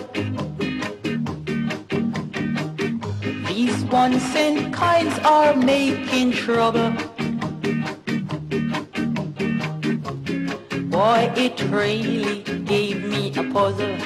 These 3.47 3.83
ones 3.85 4.23
and 4.35 4.73
kinds 4.73 5.17
are 5.19 5.55
making 5.55 6.33
trouble. 6.33 6.91
Boy, 10.89 11.31
it 11.35 11.63
really 11.69 12.43
gave 12.65 13.03
me 13.03 13.33
a 13.35 13.43
puzzle. 13.53 13.97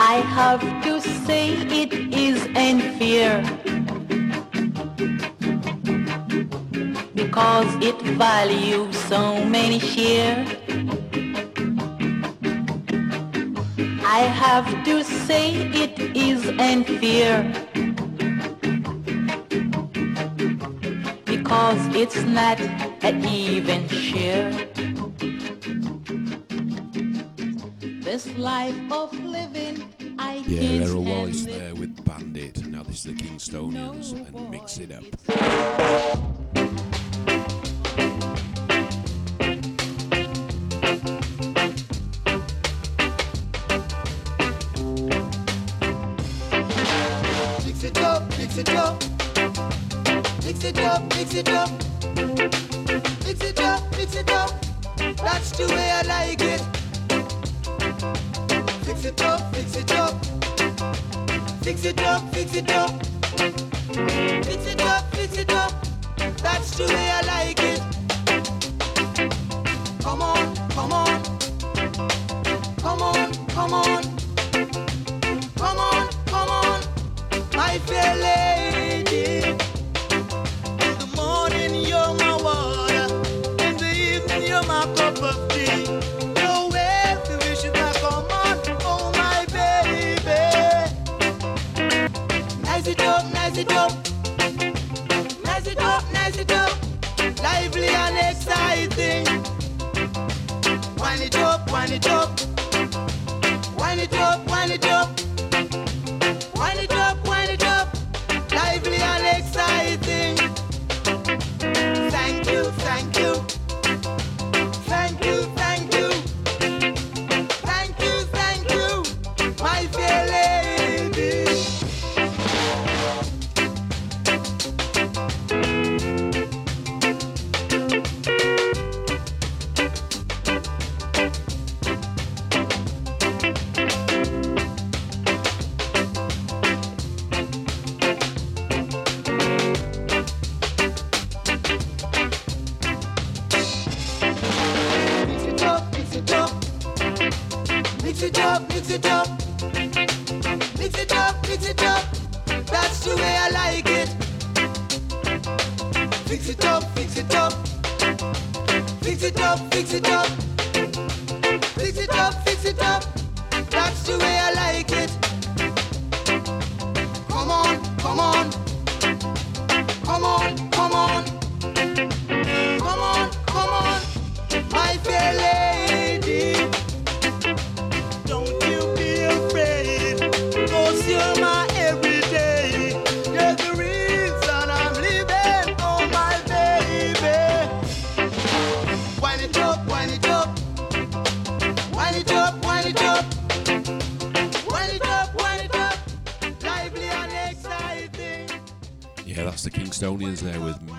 I 0.00 0.20
have 0.38 0.62
to 0.84 1.00
say 1.00 1.50
it 1.82 1.92
is 2.12 2.42
unfair 2.56 3.57
because 7.38 7.76
it 7.86 8.02
values 8.18 8.96
so 9.04 9.44
many 9.44 9.78
share. 9.78 10.44
I 14.02 14.20
have 14.42 14.66
to 14.84 15.04
say 15.04 15.54
it 15.84 16.00
is 16.16 16.48
unfair 16.58 17.44
because 21.26 21.80
it's 21.94 22.20
not 22.24 22.58
an 23.04 23.24
even 23.24 23.86
share. 23.86 24.50
This 28.02 28.26
life 28.36 28.74
of 28.90 29.12
living, 29.22 29.94
I 30.18 30.42
Yeah, 30.44 30.60
can't 30.60 30.82
Errol 30.90 31.04
Wallace 31.04 31.44
there 31.44 31.76
with 31.76 32.04
Bandit. 32.04 32.66
Now 32.66 32.82
this 32.82 33.06
is 33.06 33.16
the 33.16 33.22
Kingstonians 33.22 34.10
and 34.10 34.50
mix 34.50 34.78
it 34.78 34.90
up. 34.90 36.47
It 51.38 51.48
up. 51.50 51.70
Mix 53.24 53.44
it 53.44 53.60
up, 53.60 53.80
mix 53.96 54.16
it 54.16 54.30
up. 54.30 54.50
That's 54.96 55.50
the 55.56 55.66
way 55.68 55.90
I 55.90 56.02
like 56.02 56.40
it. 56.42 56.60
Fix 58.84 59.04
it 59.04 59.22
up, 59.22 59.54
fix 59.54 59.76
it 59.76 59.92
up. 59.92 60.14
Fix 61.62 61.84
it 61.84 62.00
up, 62.02 62.34
fix 62.34 62.54
it 62.54 62.70
up. 62.70 62.90
Fix 64.46 64.66
it 64.66 64.82
up, 64.82 65.14
fix 65.14 65.38
it 65.38 65.52
up. 65.52 65.72
That's 66.42 66.76
the 66.76 66.86
way 66.86 67.10
I 67.10 67.20
like 67.20 67.50
it. 67.50 67.57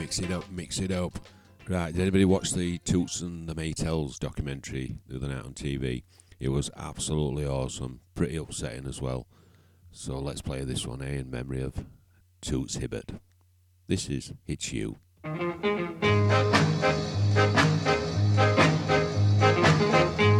mix 0.09 0.17
it 0.17 0.31
up, 0.31 0.49
mix 0.49 0.79
it 0.79 0.91
up. 0.91 1.19
Right, 1.67 1.93
did 1.93 2.01
anybody 2.01 2.25
watch 2.25 2.53
the 2.53 2.79
Toots 2.79 3.21
and 3.21 3.47
the 3.47 3.53
Maytals 3.53 4.17
documentary 4.17 4.97
the 5.07 5.17
other 5.17 5.27
night 5.27 5.45
on 5.45 5.53
TV? 5.53 6.01
It 6.39 6.49
was 6.49 6.71
absolutely 6.75 7.45
awesome, 7.45 7.99
pretty 8.15 8.35
upsetting 8.35 8.87
as 8.87 8.99
well. 8.99 9.27
So 9.91 10.17
let's 10.17 10.41
play 10.41 10.63
this 10.63 10.87
one, 10.87 11.03
eh, 11.03 11.19
in 11.19 11.29
memory 11.29 11.61
of 11.61 11.85
Toots 12.41 12.77
Hibbert. 12.77 13.19
This 13.85 14.09
is 14.09 14.33
It's 14.47 14.73
You. 14.73 14.97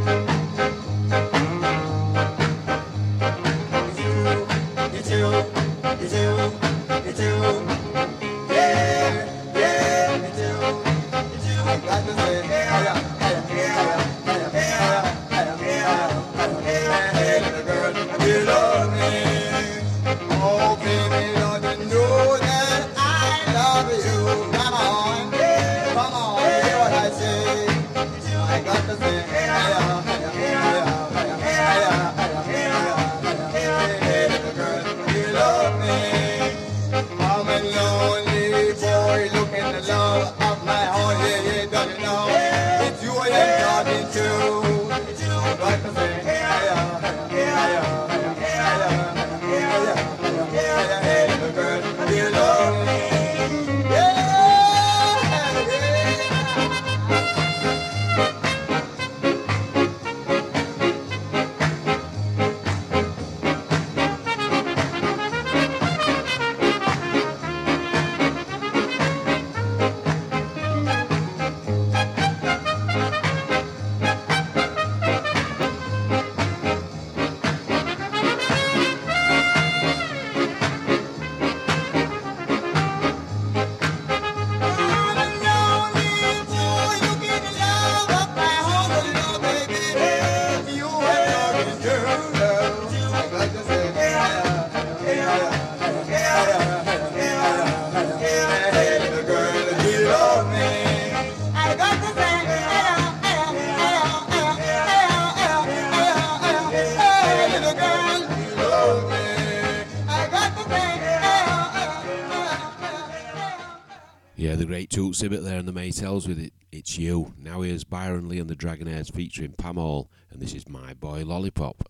exhibit 115.20 115.44
there 115.44 115.60
in 115.60 115.66
the 115.66 115.74
Maytals 115.74 116.30
with 116.30 116.40
it. 116.40 116.54
It's 116.72 116.98
you. 116.98 117.34
Now 117.38 117.60
here's 117.60 117.84
Byron 117.84 118.30
Lee 118.30 118.40
and 118.40 118.50
the 118.50 118.56
Dragonaires 118.56 119.10
featuring 119.14 119.52
Pam 119.52 119.76
Hall, 119.76 120.10
and 120.32 120.42
this 120.42 120.54
is 120.54 120.70
my 120.70 120.94
boy 120.94 121.26
Lollipop. 121.26 121.84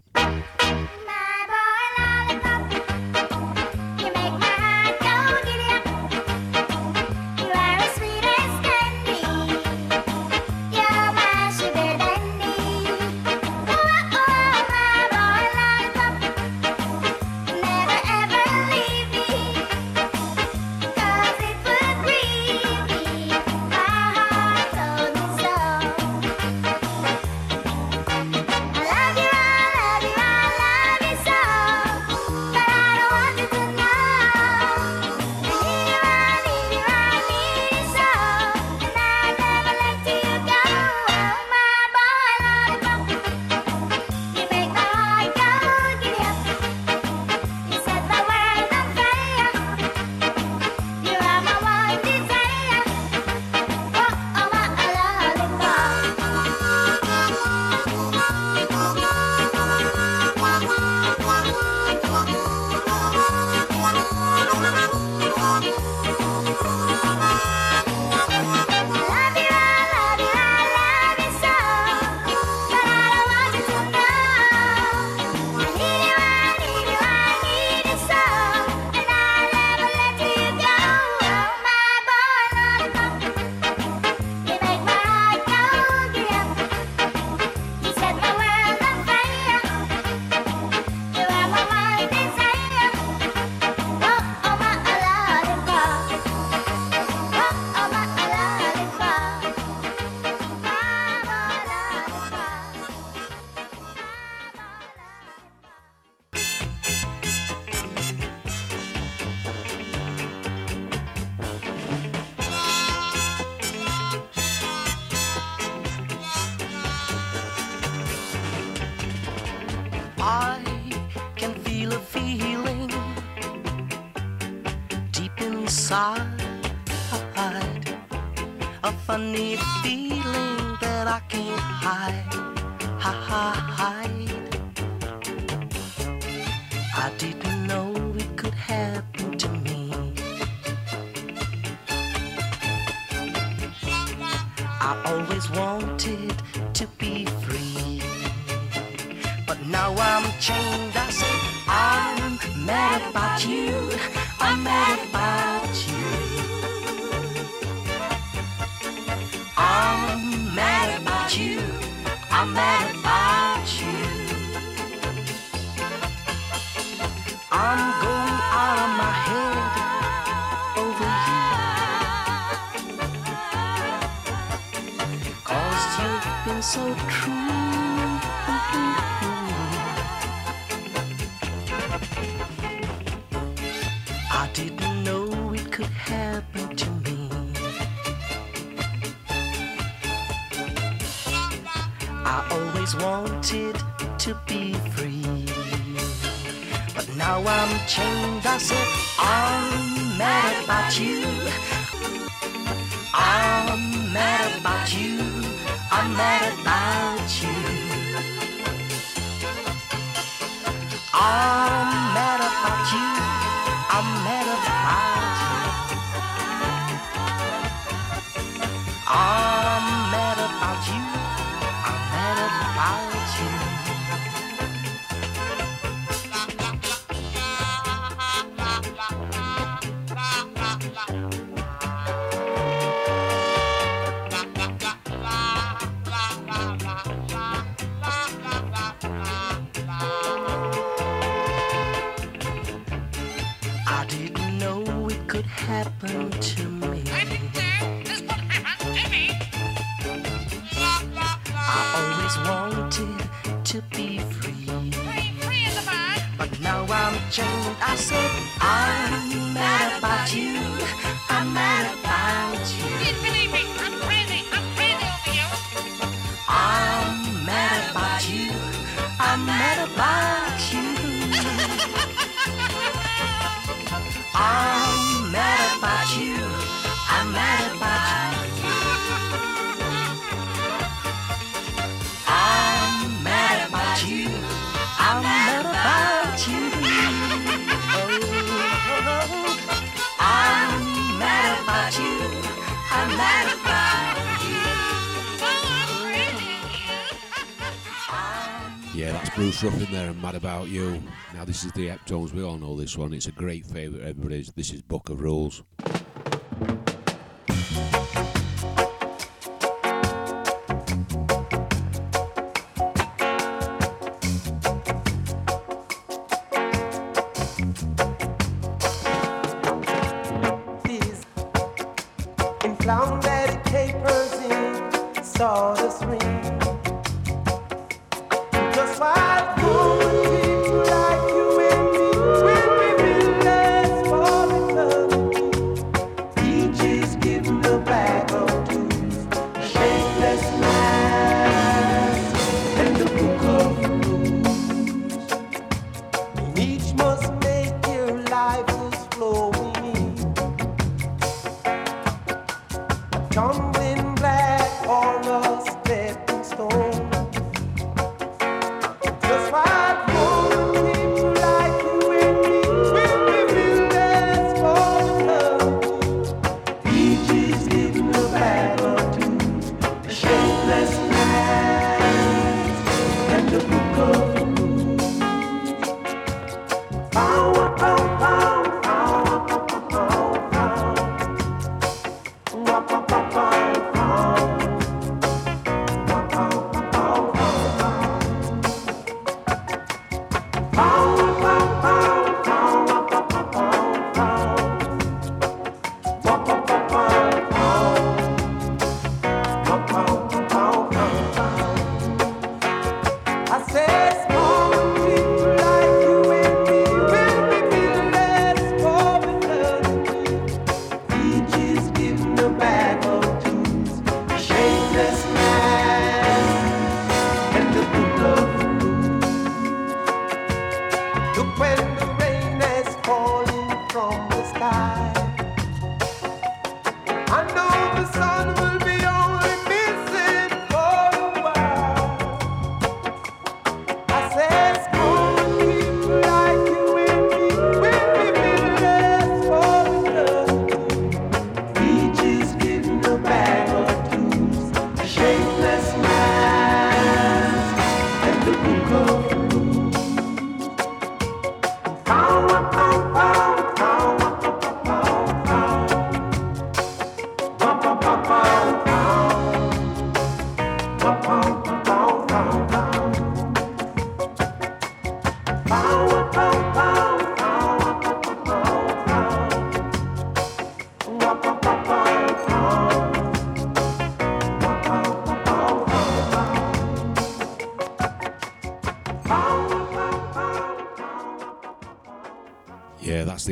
Ruffin 299.63 299.91
there 299.91 300.11
and 300.11 300.21
Mad 300.21 300.35
About 300.35 300.69
You. 300.69 301.03
Now, 301.33 301.43
this 301.43 301.65
is 301.65 301.71
the 301.73 301.89
Heptones. 301.89 302.31
We 302.31 302.43
all 302.43 302.57
know 302.57 302.77
this 302.77 302.95
one. 302.97 303.13
It's 303.13 303.27
a 303.27 303.31
great 303.31 303.65
favourite, 303.65 304.07
everybody's. 304.07 304.51
This 304.53 304.71
is 304.71 304.81
Book 304.81 305.09
of 305.09 305.19
Rules. 305.19 305.63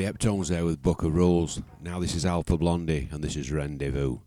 Heptones 0.08 0.48
there 0.48 0.64
with 0.64 0.82
Book 0.82 1.04
of 1.04 1.14
Rules. 1.14 1.62
Now 1.82 2.00
this 2.00 2.16
is 2.16 2.26
Alpha 2.26 2.58
Blondy 2.58 3.10
and 3.12 3.22
this 3.22 3.36
is 3.36 3.52
Rendezvous. 3.52 4.20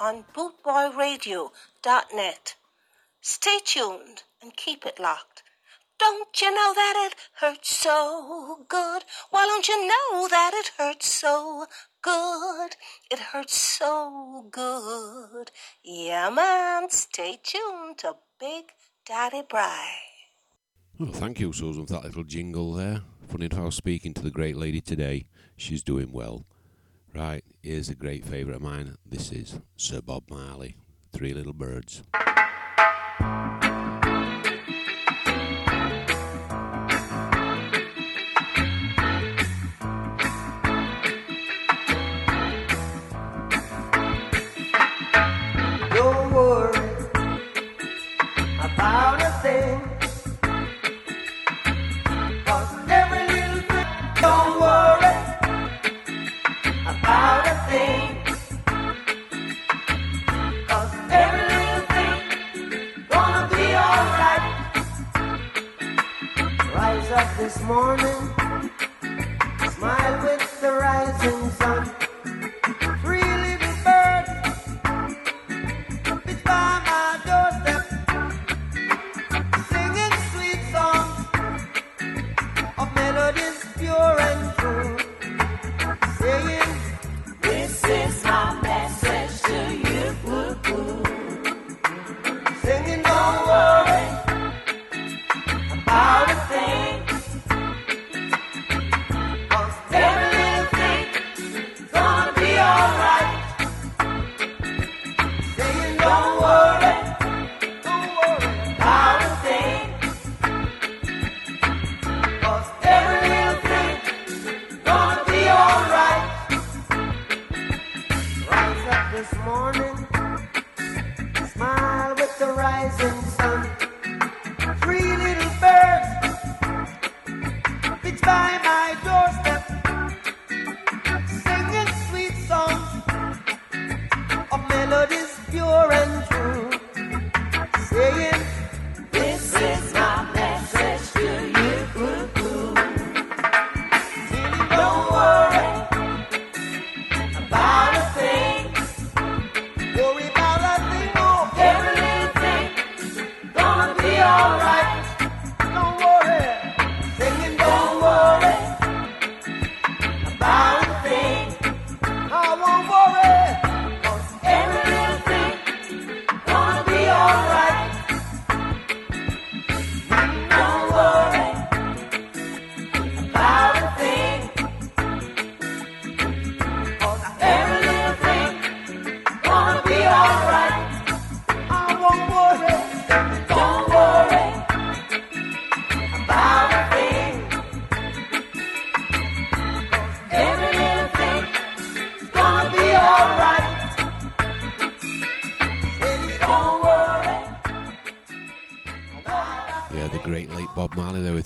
On 0.00 0.24
bootboyradio.net. 0.34 2.54
Stay 3.20 3.58
tuned 3.64 4.22
and 4.42 4.56
keep 4.56 4.84
it 4.84 4.98
locked. 5.00 5.42
Don't 5.98 6.40
you 6.40 6.50
know 6.50 6.72
that 6.74 6.94
it 7.06 7.14
hurts 7.40 7.76
so 7.76 8.64
good? 8.68 9.04
Why 9.30 9.46
don't 9.46 9.68
you 9.68 9.86
know 9.86 10.28
that 10.28 10.52
it 10.54 10.72
hurts 10.76 11.08
so 11.08 11.66
good? 12.02 12.76
It 13.10 13.18
hurts 13.18 13.58
so 13.58 14.46
good. 14.50 15.50
Yeah, 15.82 16.30
man, 16.30 16.90
stay 16.90 17.38
tuned 17.42 17.98
to 17.98 18.16
Big 18.40 18.64
Daddy 19.06 19.42
Bry. 19.48 19.88
Well, 20.98 21.12
thank 21.12 21.40
you, 21.40 21.52
Susan, 21.52 21.86
for 21.86 21.94
that 21.94 22.04
little 22.04 22.24
jingle 22.24 22.72
there. 22.72 23.02
Funny 23.28 23.48
how 23.52 23.70
speaking 23.70 24.14
to 24.14 24.22
the 24.22 24.30
great 24.30 24.56
lady 24.56 24.80
today, 24.80 25.26
she's 25.56 25.82
doing 25.82 26.12
well. 26.12 26.44
Right, 27.16 27.44
here's 27.62 27.90
a 27.90 27.94
great 27.94 28.24
favourite 28.24 28.56
of 28.56 28.62
mine. 28.62 28.96
This 29.06 29.30
is 29.30 29.60
Sir 29.76 30.00
Bob 30.00 30.24
Marley, 30.28 30.76
Three 31.12 31.32
Little 31.32 31.52
Birds. 31.52 32.02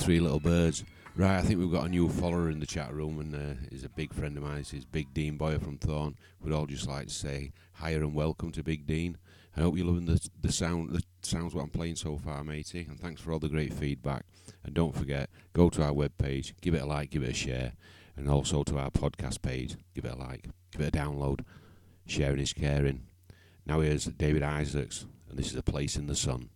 Three 0.08 0.20
Little 0.20 0.40
Birds. 0.40 0.84
Right, 1.16 1.36
I 1.36 1.42
think 1.42 1.60
we've 1.60 1.70
got 1.70 1.84
a 1.84 1.88
new 1.90 2.08
follower 2.08 2.48
in 2.48 2.60
the 2.60 2.66
chat 2.66 2.94
room, 2.94 3.20
and 3.20 3.34
uh, 3.34 3.60
he's 3.70 3.84
a 3.84 3.90
big 3.90 4.14
friend 4.14 4.38
of 4.38 4.42
mine. 4.42 4.64
He's 4.64 4.86
Big 4.86 5.12
Dean 5.12 5.36
Boyer 5.36 5.58
from 5.58 5.76
Thorn. 5.76 6.16
We'd 6.40 6.54
all 6.54 6.64
just 6.64 6.88
like 6.88 7.08
to 7.08 7.12
say 7.12 7.52
hi 7.74 7.90
and 7.90 8.14
welcome 8.14 8.50
to 8.52 8.62
Big 8.62 8.86
Dean. 8.86 9.18
I 9.54 9.60
hope 9.60 9.76
you're 9.76 9.84
loving 9.84 10.06
the 10.06 10.18
the 10.40 10.50
sound, 10.50 10.94
the 10.94 11.02
sounds 11.20 11.54
what 11.54 11.64
I'm 11.64 11.68
playing 11.68 11.96
so 11.96 12.16
far, 12.16 12.42
matey. 12.42 12.86
And 12.88 12.98
thanks 12.98 13.20
for 13.20 13.32
all 13.32 13.38
the 13.38 13.50
great 13.50 13.74
feedback. 13.74 14.24
And 14.64 14.72
don't 14.72 14.96
forget, 14.96 15.28
go 15.52 15.68
to 15.68 15.82
our 15.82 15.92
webpage, 15.92 16.54
give 16.62 16.72
it 16.72 16.80
a 16.80 16.86
like, 16.86 17.10
give 17.10 17.22
it 17.22 17.32
a 17.32 17.34
share, 17.34 17.74
and 18.16 18.30
also 18.30 18.62
to 18.62 18.78
our 18.78 18.90
podcast 18.90 19.42
page, 19.42 19.76
give 19.94 20.06
it 20.06 20.14
a 20.14 20.16
like, 20.16 20.48
give 20.72 20.80
it 20.80 20.96
a 20.96 20.98
download. 20.98 21.40
Sharing 22.06 22.40
is 22.40 22.54
caring. 22.54 23.02
Now 23.66 23.80
here's 23.80 24.06
David 24.06 24.42
Isaacs, 24.42 25.04
and 25.28 25.38
this 25.38 25.50
is 25.50 25.56
a 25.56 25.62
place 25.62 25.96
in 25.96 26.06
the 26.06 26.16
sun. 26.16 26.48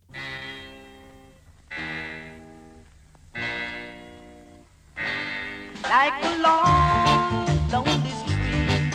Like 5.83 6.13
a 6.23 6.37
long, 6.41 7.45
lonely 7.71 8.11
street. 8.21 8.93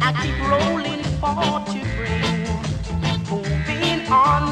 I 0.00 0.12
keep 0.20 0.38
rolling 0.48 1.02
for 1.20 1.34
to 1.72 1.80
bring, 1.96 2.44
moving 3.30 4.00
on, 4.12 4.44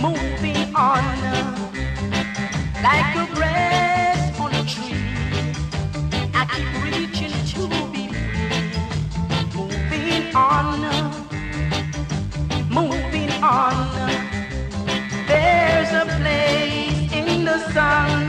moving 0.00 0.74
on, 0.74 1.04
like 2.82 3.14
a 3.16 3.34
breath 3.34 4.40
on 4.40 4.54
a 4.54 4.64
tree. 4.64 5.06
I 6.34 6.44
keep 6.52 6.68
reaching 6.84 7.34
to 7.52 7.62
be 7.92 8.08
free, 8.08 8.64
moving 9.54 10.36
on, 10.36 10.80
moving 12.70 13.32
on. 13.42 13.76
There's 15.26 15.92
a 15.92 16.04
place 16.18 17.12
in 17.12 17.44
the 17.44 17.58
sun 17.72 18.23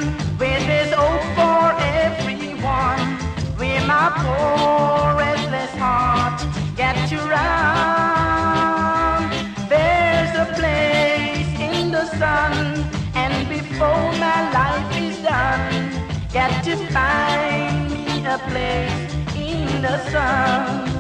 restless 5.18 5.74
heart 5.80 6.40
gets 6.76 7.10
to. 7.10 7.18
There's 9.70 10.34
a 10.38 10.48
place 10.60 11.52
in 11.60 11.92
the 11.92 12.06
sun, 12.18 12.54
and 13.16 13.50
before 13.50 14.12
my 14.26 14.40
life 14.58 14.98
is 14.98 15.18
done, 15.24 15.92
got 16.34 16.64
to 16.66 16.76
find 16.94 17.92
me 17.92 18.26
a 18.26 18.38
place 18.50 19.14
in 19.36 19.82
the 19.82 19.98
sun. 20.12 20.95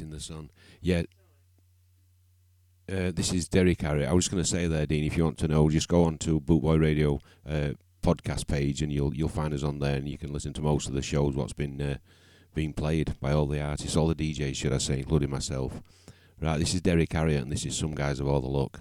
In 0.00 0.10
the 0.10 0.20
sun. 0.20 0.50
Yeah. 0.80 1.02
Uh, 2.90 3.12
this 3.14 3.32
is 3.32 3.48
Derrick 3.48 3.82
Harriott. 3.82 4.08
I 4.08 4.14
was 4.14 4.28
going 4.28 4.42
to 4.42 4.48
say 4.48 4.66
there, 4.66 4.86
Dean. 4.86 5.04
If 5.04 5.16
you 5.16 5.24
want 5.24 5.38
to 5.38 5.48
know, 5.48 5.68
just 5.68 5.88
go 5.88 6.04
on 6.04 6.16
to 6.18 6.40
Bootboy 6.40 6.80
Radio 6.80 7.20
uh, 7.46 7.70
podcast 8.02 8.46
page, 8.46 8.80
and 8.80 8.90
you'll 8.92 9.14
you'll 9.14 9.28
find 9.28 9.52
us 9.52 9.62
on 9.62 9.78
there, 9.78 9.96
and 9.96 10.08
you 10.08 10.16
can 10.16 10.32
listen 10.32 10.52
to 10.54 10.62
most 10.62 10.88
of 10.88 10.94
the 10.94 11.02
shows 11.02 11.34
what's 11.34 11.52
been 11.52 11.80
uh, 11.80 11.96
being 12.54 12.72
played 12.72 13.18
by 13.20 13.32
all 13.32 13.46
the 13.46 13.60
artists, 13.60 13.96
all 13.96 14.08
the 14.08 14.14
DJs, 14.14 14.54
should 14.56 14.72
I 14.72 14.78
say, 14.78 14.98
including 14.98 15.30
myself. 15.30 15.82
Right, 16.40 16.58
this 16.58 16.72
is 16.72 16.80
Derrick 16.80 17.12
Harriott, 17.12 17.42
and 17.42 17.52
this 17.52 17.66
is 17.66 17.76
Some 17.76 17.94
Guys 17.94 18.18
Have 18.18 18.28
All 18.28 18.40
the 18.40 18.48
Luck. 18.48 18.80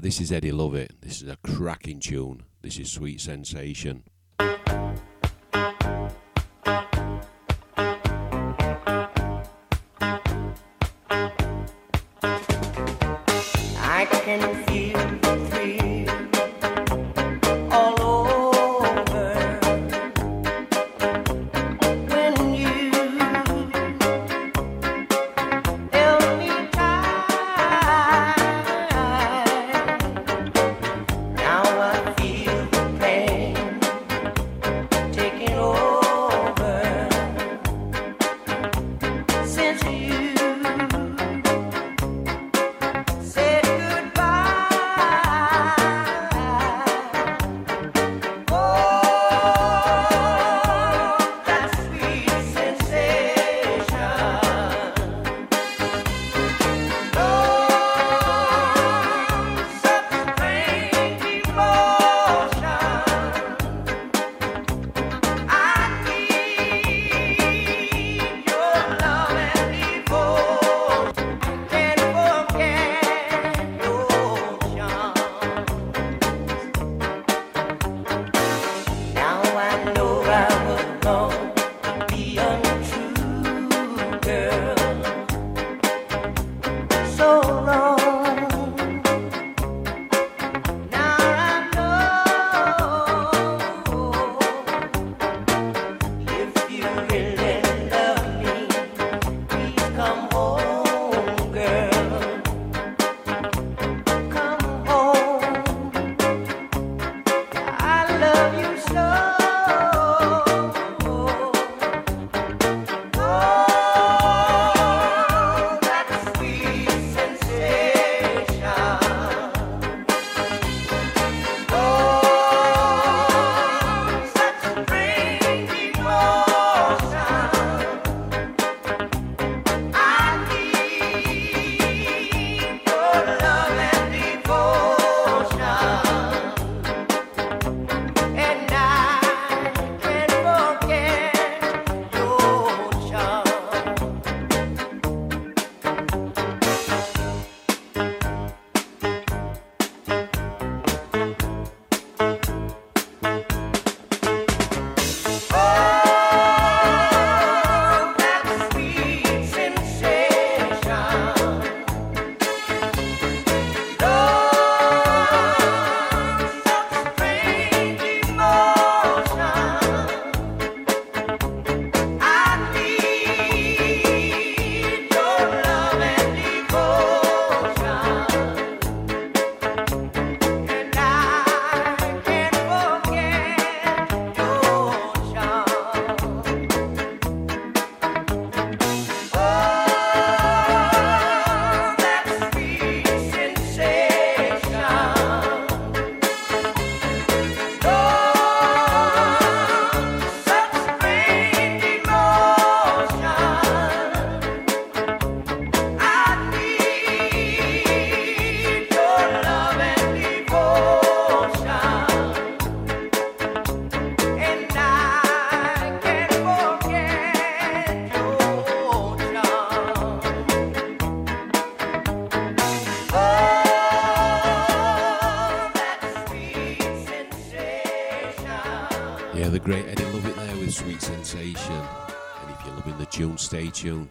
This 0.00 0.20
is 0.20 0.32
Eddie 0.32 0.52
Lovette. 0.52 1.00
This 1.00 1.22
is 1.22 1.28
a 1.28 1.36
cracking 1.42 2.00
tune. 2.00 2.44
This 2.62 2.78
is 2.78 2.90
Sweet 2.90 3.20
Sensation. 3.20 4.04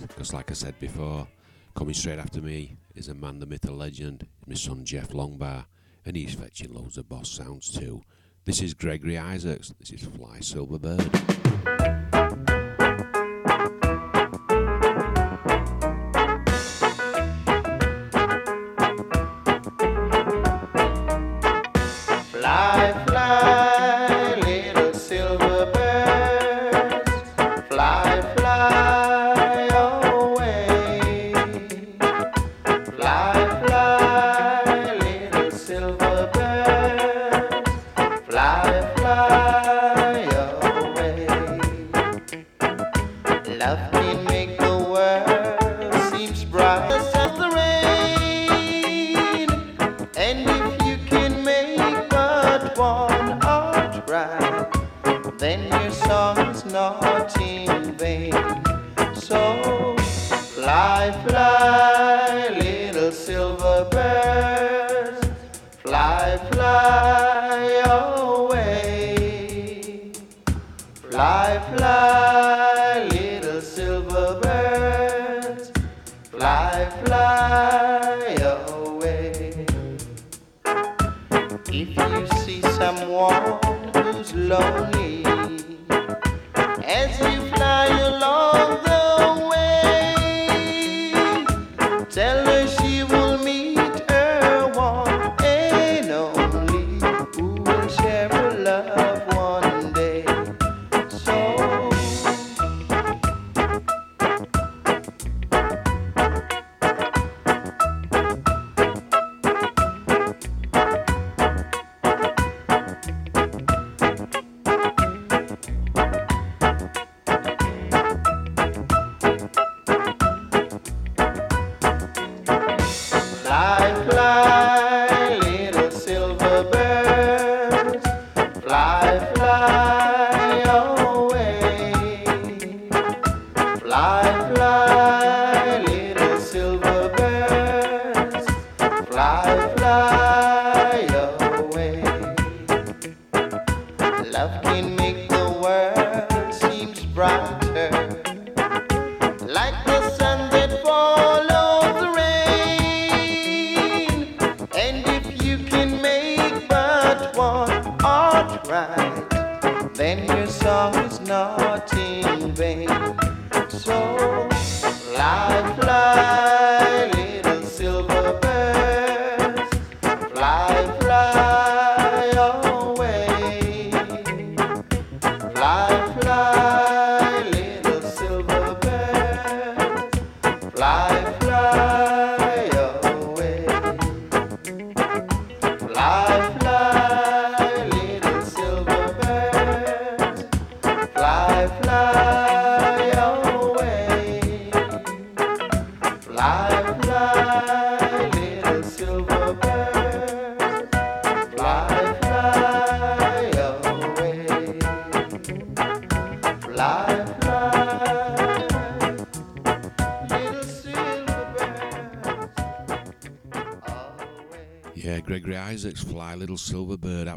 Because 0.07 0.33
like 0.33 0.51
I 0.51 0.53
said 0.53 0.79
before, 0.79 1.27
coming 1.75 1.93
straight 1.93 2.19
after 2.19 2.41
me 2.41 2.77
is 2.95 3.07
a 3.07 3.13
man, 3.13 3.39
the 3.39 3.45
myth, 3.45 3.61
the 3.61 3.71
legend, 3.71 4.27
my 4.47 4.55
son 4.55 4.85
Jeff 4.85 5.09
Longbar, 5.09 5.65
and 6.05 6.15
he's 6.15 6.33
fetching 6.33 6.73
loads 6.73 6.97
of 6.97 7.07
boss 7.09 7.29
sounds 7.29 7.71
too. 7.71 8.01
This 8.45 8.61
is 8.61 8.73
Gregory 8.73 9.17
Isaacs, 9.17 9.73
this 9.79 9.91
is 9.91 10.01
Fly 10.03 10.39
Silver 10.39 10.79
Bird. 10.79 11.30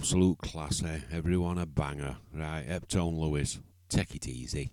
Absolute 0.04 0.36
class, 0.36 0.82
eh? 0.84 0.98
Everyone 1.10 1.56
a 1.56 1.64
banger. 1.64 2.18
Right, 2.30 2.66
Hopeton 2.68 3.18
Lewis, 3.18 3.58
take 3.88 4.14
it 4.14 4.28
easy. 4.28 4.70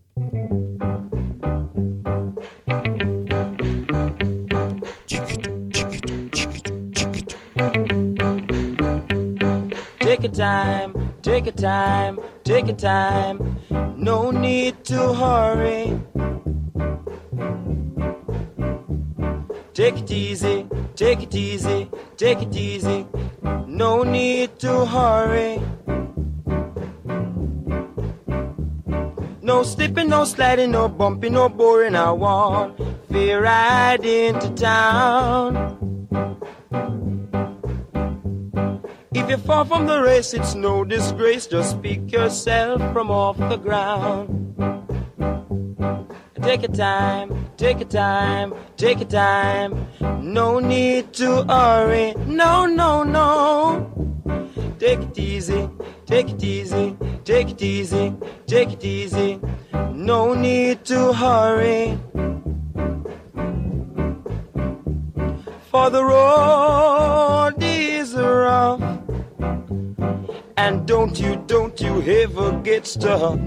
Take 10.02 10.24
your 10.24 10.34
time, 10.34 11.14
take 11.22 11.46
your 11.46 11.54
time, 11.54 12.20
take 12.44 12.68
your 12.68 12.76
time. 12.76 13.58
No 13.96 14.32
need 14.32 14.84
to 14.84 15.14
hurry. 15.14 15.98
Take 19.74 19.98
it 19.98 20.12
easy, 20.12 20.68
take 20.98 21.24
it 21.24 21.34
easy, 21.34 21.90
take 22.18 22.42
it 22.42 22.54
easy. 22.54 22.71
No 30.60 30.90
bumping, 30.90 31.34
no 31.34 31.50
boring. 31.50 31.96
I 31.96 32.12
want 32.12 32.78
fear 33.10 33.42
ride 33.44 34.06
into 34.06 34.50
town. 34.52 35.78
If 39.14 39.30
you 39.30 39.38
fall 39.38 39.66
from 39.66 39.88
the 39.88 40.02
race, 40.02 40.34
it's 40.34 40.56
no 40.56 40.84
disgrace. 40.84 41.48
Just 41.48 41.82
pick 41.82 42.12
yourself 42.12 42.82
from 42.94 43.10
off 43.10 43.38
the 43.38 43.58
ground. 43.58 44.38
Take 46.42 46.64
your 46.64 46.72
time, 46.72 47.50
take 47.56 47.80
your 47.80 47.88
time, 47.88 48.54
take 48.76 49.00
your 49.00 49.08
time. 49.08 49.88
No 50.22 50.60
need 50.60 51.14
to 51.14 51.44
hurry. 51.44 52.14
No, 52.26 52.66
no, 52.66 53.04
no. 53.04 53.88
Take 54.80 55.00
it 55.00 55.20
easy, 55.20 55.70
take 56.06 56.30
it 56.30 56.44
easy, 56.44 56.98
Take 57.24 57.52
it 57.52 57.62
easy, 57.62 58.14
take 58.48 58.72
it 58.72 58.84
easy. 58.84 59.40
No 59.94 60.34
need 60.34 60.84
to 60.86 61.14
hurry. 61.14 61.98
For 65.70 65.90
the 65.90 66.04
road 66.04 67.56
is 67.62 68.16
rough. 68.16 68.82
And 70.58 70.88
don't 70.88 71.20
you, 71.20 71.44
don't 71.46 71.80
you 71.80 72.02
ever 72.02 72.54
get 72.64 72.88
stuck. 72.88 73.40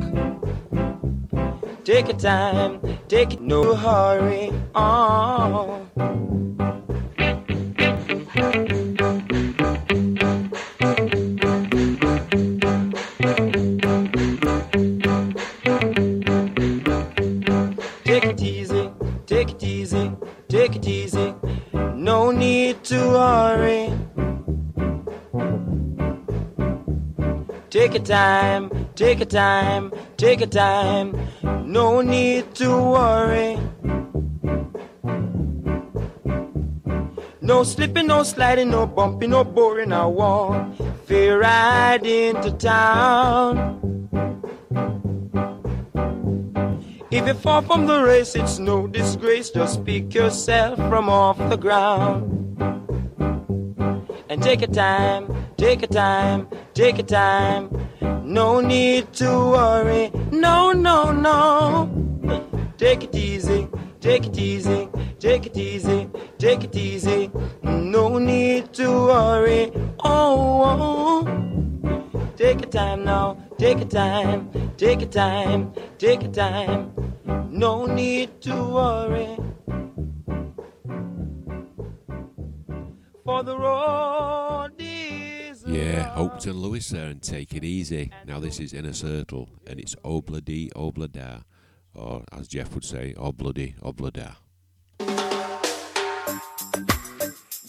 Take 1.85 2.09
your 2.09 2.19
time, 2.19 2.81
take 3.09 3.41
no 3.41 3.75
hurry. 3.75 4.53
Oh. 4.75 5.87
time, 28.15 28.71
take 28.95 29.21
a 29.21 29.25
time, 29.25 29.93
take 30.17 30.41
a 30.41 30.47
time. 30.47 31.09
No 31.67 32.01
need 32.01 32.55
to 32.55 32.69
worry. 32.69 33.59
No 37.41 37.65
slipping, 37.65 38.07
no 38.07 38.23
sliding, 38.23 38.71
no 38.71 38.87
bumping, 38.87 39.31
no 39.31 39.43
boring. 39.43 39.93
I 39.93 40.07
want 40.07 40.79
fair 41.07 41.39
ride 41.41 42.07
into 42.07 42.53
town. 42.53 43.81
If 47.11 47.27
you 47.27 47.35
fall 47.35 47.63
from 47.63 47.87
the 47.87 48.01
race, 48.05 48.37
it's 48.37 48.61
no 48.61 48.87
disgrace. 48.87 49.51
Just 49.51 49.85
pick 49.85 50.15
yourself 50.15 50.77
from 50.89 51.09
off 51.09 51.39
the 51.51 51.57
ground. 51.57 52.31
And 54.29 54.41
take 54.41 54.63
a 54.63 54.69
time, 54.69 55.25
take 55.57 55.83
a 55.83 55.89
time, 55.89 56.49
take 56.75 56.99
a 57.01 57.03
time. 57.03 57.84
No 58.25 58.61
need 58.61 59.13
to 59.15 59.29
worry, 59.29 60.11
no, 60.31 60.73
no, 60.73 61.13
no. 61.13 61.91
Take 62.77 63.05
it 63.05 63.15
easy, 63.15 63.69
take 64.01 64.27
it 64.27 64.39
easy, 64.39 64.89
take 65.19 65.47
it 65.47 65.57
easy, 65.57 66.09
take 66.39 66.65
it 66.65 66.77
easy. 66.77 67.31
No 67.63 68.19
need 68.19 68.73
to 68.75 68.89
worry, 68.89 69.73
oh. 70.01 70.65
oh. 70.65 71.45
Take 72.37 72.61
your 72.63 72.71
time 72.71 73.05
now, 73.05 73.37
take 73.59 73.79
your 73.79 73.89
time, 73.89 74.51
take 74.77 75.01
your 75.01 75.09
time, 75.11 75.73
take 75.99 76.23
your 76.23 76.33
time. 76.33 76.93
No 77.49 77.87
need 77.87 78.41
to 78.43 78.55
worry. 78.55 79.37
For 83.25 83.43
the 83.45 83.57
road 83.57 84.73
yeah, 85.95 86.13
Hopeton 86.17 86.61
Lewis 86.61 86.89
there 86.89 87.07
and 87.07 87.23
Take 87.23 87.55
It 87.55 87.63
Easy. 87.63 88.11
Now, 88.27 88.41
this 88.41 88.59
is 88.59 88.73
Inner 88.73 88.93
Circle 88.93 89.49
and 89.67 89.79
it's 89.79 89.95
Obladi 89.97 90.73
Oblada, 90.73 91.45
or 91.95 92.25
as 92.33 92.49
Jeff 92.49 92.75
would 92.75 92.85
say, 92.85 93.15
Obladi 93.17 93.79
Oblada. 93.81 94.35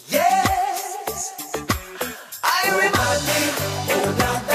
Yes, 0.10 1.52
I 2.44 2.70
remember 2.72 2.98
Oblada. 3.94 4.55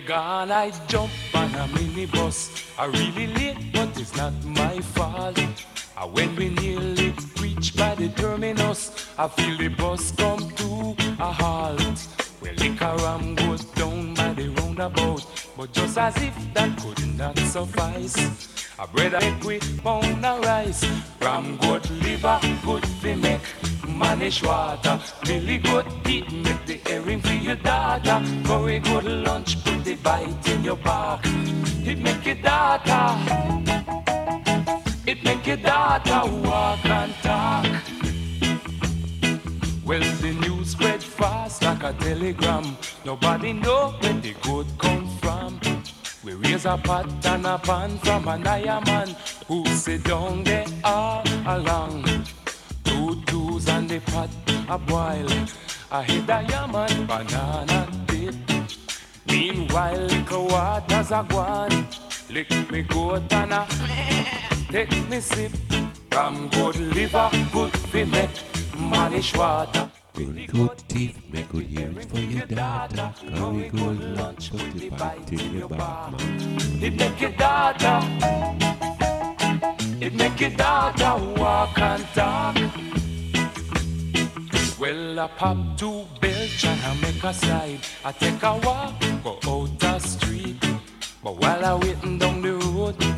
gone, 0.00 0.50
I 0.50 0.70
jump 0.88 1.10
on 1.34 1.54
a 1.54 1.66
minibus. 1.68 2.66
I 2.78 2.86
really 2.86 3.26
late, 3.28 3.72
but 3.72 3.98
it's 3.98 4.16
not 4.16 4.32
my 4.44 4.80
fault. 4.80 5.38
And 5.38 6.12
when 6.12 6.36
we 6.36 6.48
nearly 6.50 7.14
reach 7.40 7.76
by 7.76 7.94
the 7.94 8.08
terminus, 8.10 9.08
I 9.18 9.28
feel 9.28 9.56
the 9.58 9.68
bus 9.68 10.12
come 10.12 10.50
to 10.50 10.96
a 11.18 11.32
halt. 11.32 12.06
Well, 12.40 12.54
Licaram 12.54 13.36
goes 13.36 13.64
down 13.64 14.14
by 14.14 14.32
the 14.32 14.48
roundabout, 14.48 15.24
but 15.56 15.72
just 15.72 15.98
as 15.98 16.16
if 16.22 16.34
that 16.54 16.78
could 16.78 17.18
not 17.18 17.38
suffice. 17.38 18.60
A 18.78 18.86
bread 18.86 19.14
and 19.14 19.44
with 19.44 19.82
pound 19.82 20.24
a 20.24 20.40
rice, 20.40 20.84
ram 21.20 21.56
good 21.58 21.90
liver, 21.90 22.40
good 22.64 22.82
to 23.02 23.16
make, 23.16 23.42
mannish 23.86 24.42
water, 24.42 24.99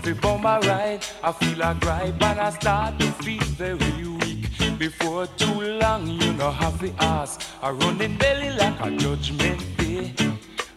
to 0.02 0.14
bum 0.16 0.42
my 0.42 0.58
ride, 0.60 1.04
I 1.22 1.32
feel 1.32 1.62
a 1.62 1.74
gripe 1.80 2.22
and 2.22 2.40
I 2.40 2.50
start 2.50 2.98
to 2.98 3.06
feel 3.22 3.42
very 3.42 4.08
weak. 4.08 4.78
Before 4.78 5.26
too 5.36 5.60
long, 5.82 6.06
you 6.06 6.32
know 6.32 6.50
have 6.50 6.80
to 6.80 6.92
ask. 6.98 7.40
I 7.62 7.70
running 7.70 8.16
belly 8.16 8.50
like 8.50 8.78
a 8.80 8.90
judgment 8.96 9.62
day. 9.76 10.14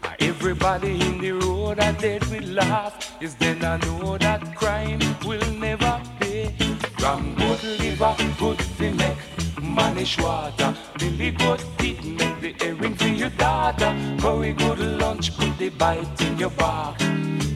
Ah, 0.03 0.15
Everybody 0.19 1.01
in 1.01 1.19
the 1.19 1.31
road 1.31 1.79
I 1.79 1.91
dead 1.93 2.23
with 2.29 2.47
laugh 2.49 3.21
is 3.21 3.35
then 3.35 3.63
I 3.63 3.77
know 3.77 4.17
that 4.17 4.55
crime 4.55 4.99
will 5.25 5.45
never 5.53 6.01
pay. 6.19 6.53
Ram 7.01 7.35
good 7.35 7.63
liver, 7.79 8.15
good 8.37 8.61
fi 8.61 8.91
make 8.91 9.34
mannish 9.65 10.17
water. 10.19 10.75
Billy 10.97 11.31
good 11.31 11.61
teeth 11.77 12.03
make 12.05 12.39
the 12.41 12.55
herring 12.59 12.95
for 12.95 13.07
your 13.07 13.29
daughter. 13.31 13.91
Curry 14.19 14.53
good 14.53 14.79
lunch, 14.79 15.35
put 15.37 15.57
the 15.57 15.69
bite 15.69 16.21
in 16.21 16.37
your 16.37 16.51
back. 16.51 16.95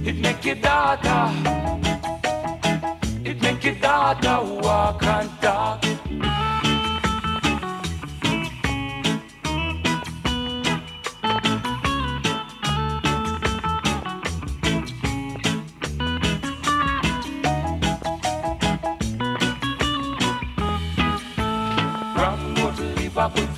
It 0.05 0.15
make 0.15 0.43
your 0.45 0.55
daughter. 0.55 1.31
It 3.23 3.41
make 3.41 3.63
your 3.63 3.75
daughter 3.75 4.37
walk 4.61 5.03
and 5.03 5.29
talk. 5.41 5.98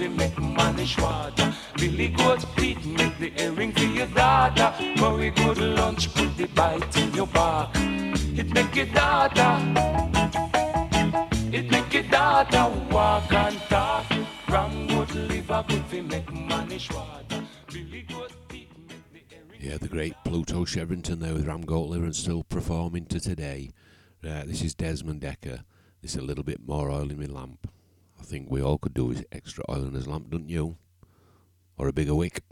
Good 0.02 0.18
make 0.18 0.98
water. 0.98 1.54
Billy 1.78 2.08
teeth 2.56 2.84
make 2.88 3.20
the 3.20 3.30
herring 3.38 3.72
for 3.72 3.84
your 3.84 4.08
daughter. 4.08 4.74
Curry 4.98 5.30
good 5.30 5.60
lunch 5.60 6.12
put 6.16 6.36
the 6.38 6.48
bite 6.48 6.98
in 6.98 7.14
your 7.14 7.28
back. 7.28 7.70
It 7.76 8.52
make 8.52 8.76
your 8.76 8.88
daughter. 8.88 9.60
It 11.56 11.70
make 11.70 11.94
your 11.94 12.02
daughter 12.02 12.68
walk 12.90 13.32
and 13.32 13.60
talk. 13.70 14.06
Ram 14.50 14.88
good 14.88 15.14
liver 15.14 15.64
good 15.68 16.10
make 16.10 16.28
herring. 16.28 16.80
Yeah, 19.60 19.78
the 19.78 19.88
great 19.88 20.16
Pluto 20.26 20.66
Shervington 20.66 21.20
there 21.20 21.36
with 21.36 21.46
Ram 21.46 21.62
Goat 21.62 21.90
Liver 21.90 22.06
and 22.06 22.16
still 22.16 22.42
performing 22.42 23.06
to 23.06 23.20
today. 23.20 23.70
Uh, 24.28 24.46
this 24.46 24.64
is 24.64 24.74
Desmond 24.74 25.22
Dekker. 25.22 25.64
This 26.02 26.16
is 26.16 26.18
a 26.18 26.24
little 26.24 26.44
bit 26.44 26.60
more 26.66 26.90
oil 26.90 27.12
in 27.12 27.20
my 27.20 27.28
lamp. 27.28 27.68
I 28.22 28.24
think 28.24 28.52
we 28.52 28.62
all 28.62 28.78
could 28.78 28.94
do 28.94 29.06
with 29.06 29.26
extra 29.32 29.64
oil 29.68 29.84
in 29.88 29.94
his 29.94 30.08
lamp, 30.08 30.30
don't 30.30 30.48
you? 30.48 30.78
Or 31.76 31.88
a 31.88 31.94
bigger 31.94 32.14
wick. 32.14 32.44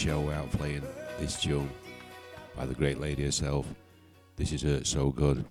show 0.00 0.30
out 0.30 0.50
playing 0.52 0.82
this 1.18 1.38
tune 1.38 1.70
by 2.56 2.64
the 2.64 2.72
great 2.72 2.98
lady 2.98 3.22
herself. 3.22 3.66
This 4.34 4.50
is 4.50 4.62
Hurt 4.62 4.86
So 4.86 5.10
Good. 5.10 5.44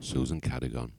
Susan 0.00 0.40
Cadogan. 0.40 0.90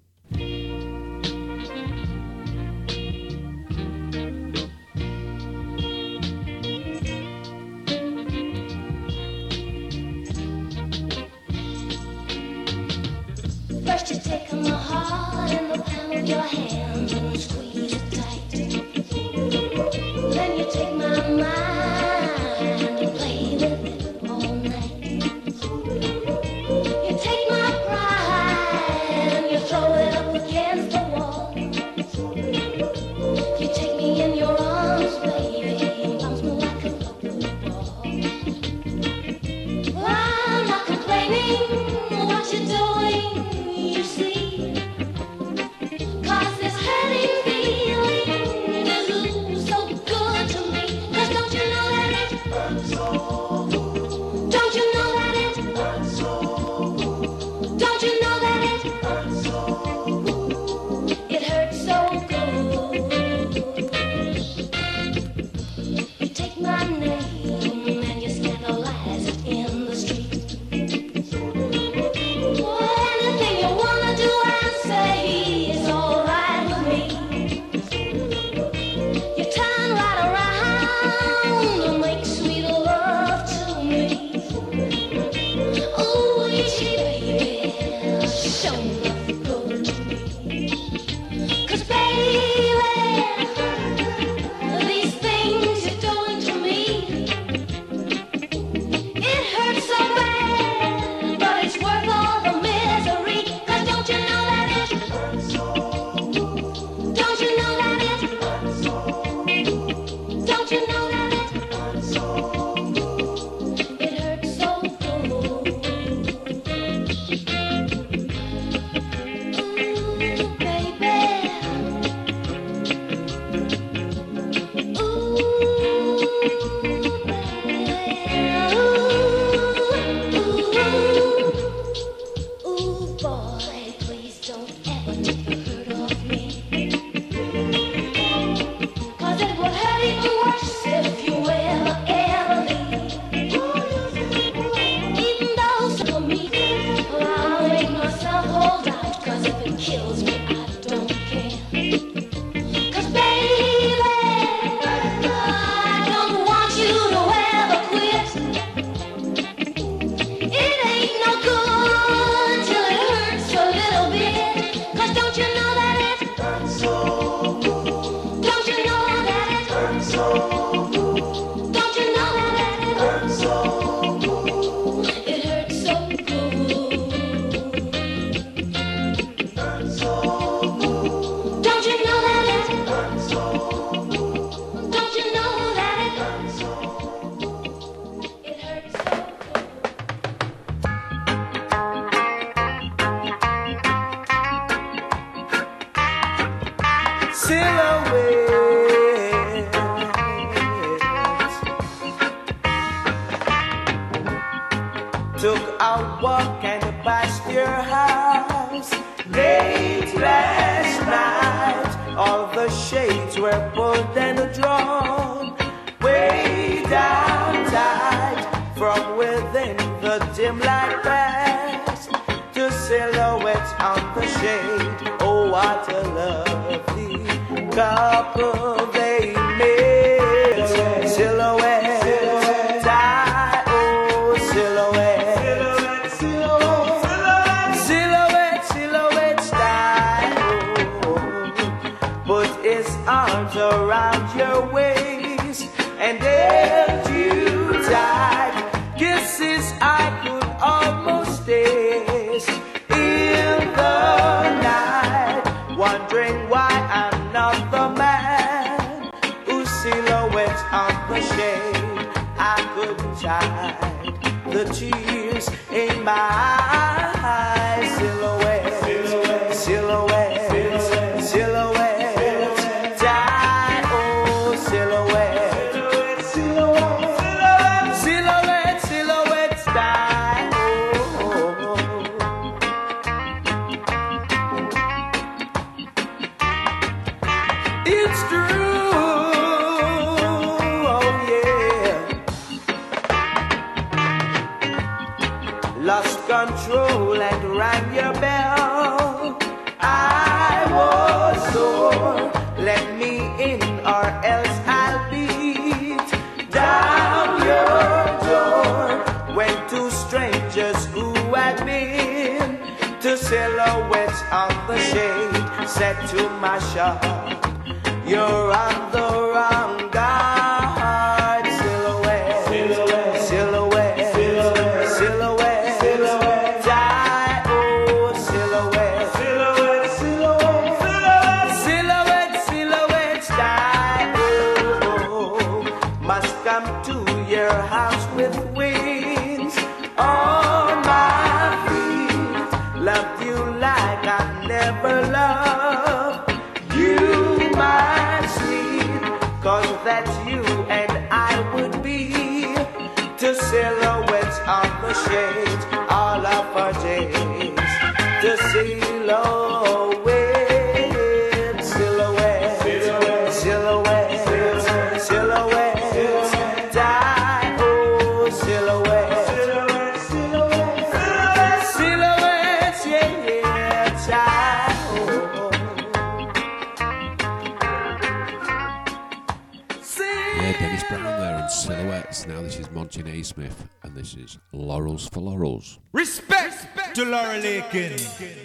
Lakin. 388.03 388.42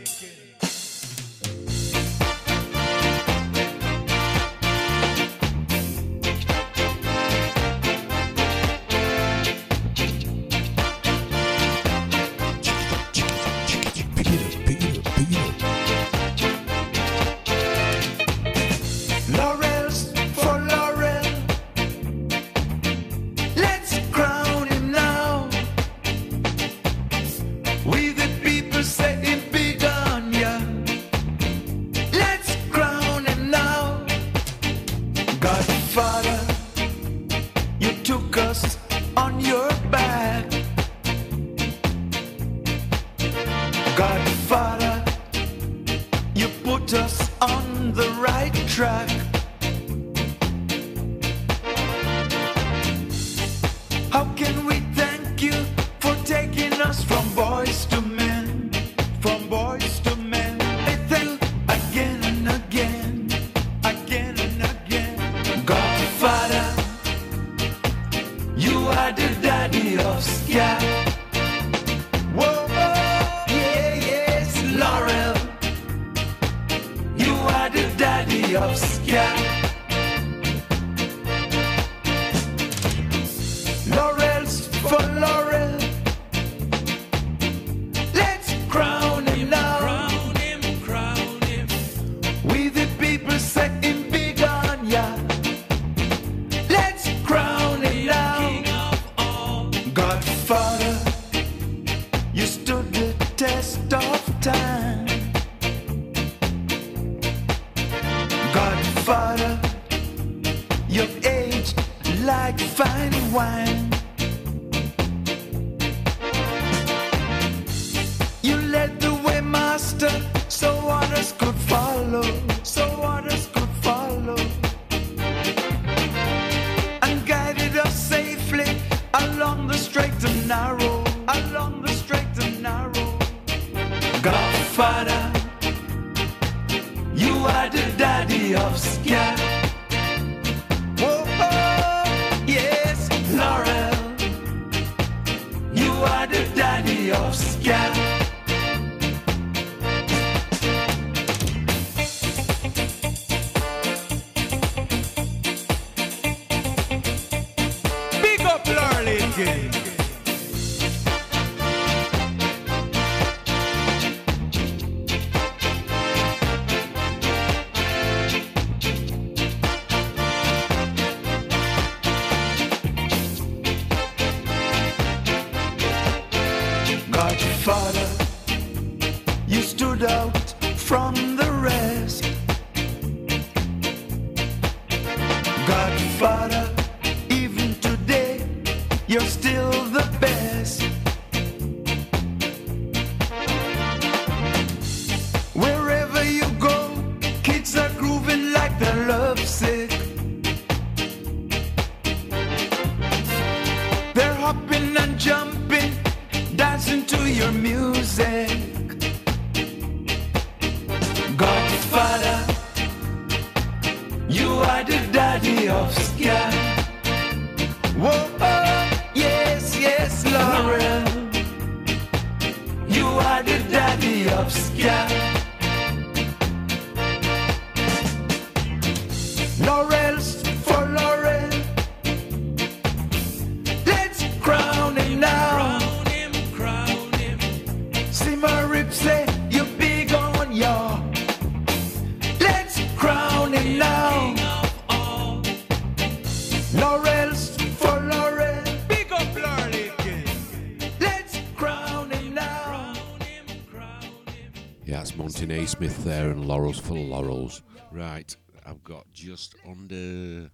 Naismith 255.81 256.05
there 256.05 256.31
and 256.31 256.45
Laurels 256.45 256.81
for 256.81 256.95
Laurels. 256.95 257.63
Right, 257.93 258.35
I've 258.67 258.83
got 258.83 259.07
just 259.13 259.55
under 259.65 260.51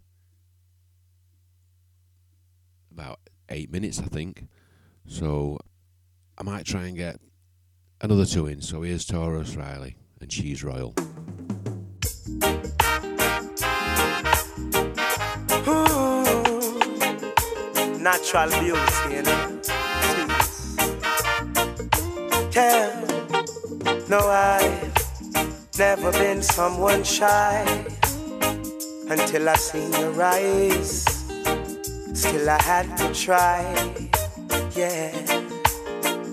about 2.92 3.20
eight 3.48 3.72
minutes, 3.72 4.00
I 4.00 4.04
think. 4.04 4.46
So 5.06 5.58
I 6.36 6.42
might 6.42 6.66
try 6.66 6.88
and 6.88 6.96
get 6.96 7.20
another 8.02 8.26
two 8.26 8.48
in. 8.48 8.60
So 8.60 8.82
here's 8.82 9.06
Tarrus 9.06 9.56
Riley 9.56 9.96
and 10.20 10.30
She's 10.30 10.62
Royal. 10.62 10.94
Ooh, 15.66 16.38
natural 17.98 18.50
beauty, 18.60 18.92
you 19.10 19.22
know. 19.22 19.60
Yeah, 22.52 23.00
no, 24.10 24.83
never 25.78 26.12
been 26.12 26.42
someone 26.42 27.02
shy 27.02 27.64
until 29.08 29.48
I 29.48 29.54
seen 29.54 29.92
your 29.92 30.22
eyes. 30.22 31.04
Still, 32.12 32.48
I 32.48 32.62
had 32.62 32.96
to 32.98 33.12
try. 33.12 33.62
Yeah. 34.76 35.10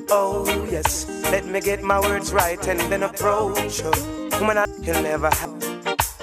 Oh, 0.10 0.46
yes. 0.70 1.08
Let 1.32 1.46
me 1.46 1.60
get 1.62 1.82
my 1.82 2.00
words 2.00 2.34
right 2.34 2.66
and 2.68 2.80
then 2.92 3.04
approach 3.04 3.82
you. 3.82 3.92
Woman, 4.40 4.58
I- 4.60 4.66
you'll 4.82 5.02
never 5.02 5.30
have. 5.30 5.54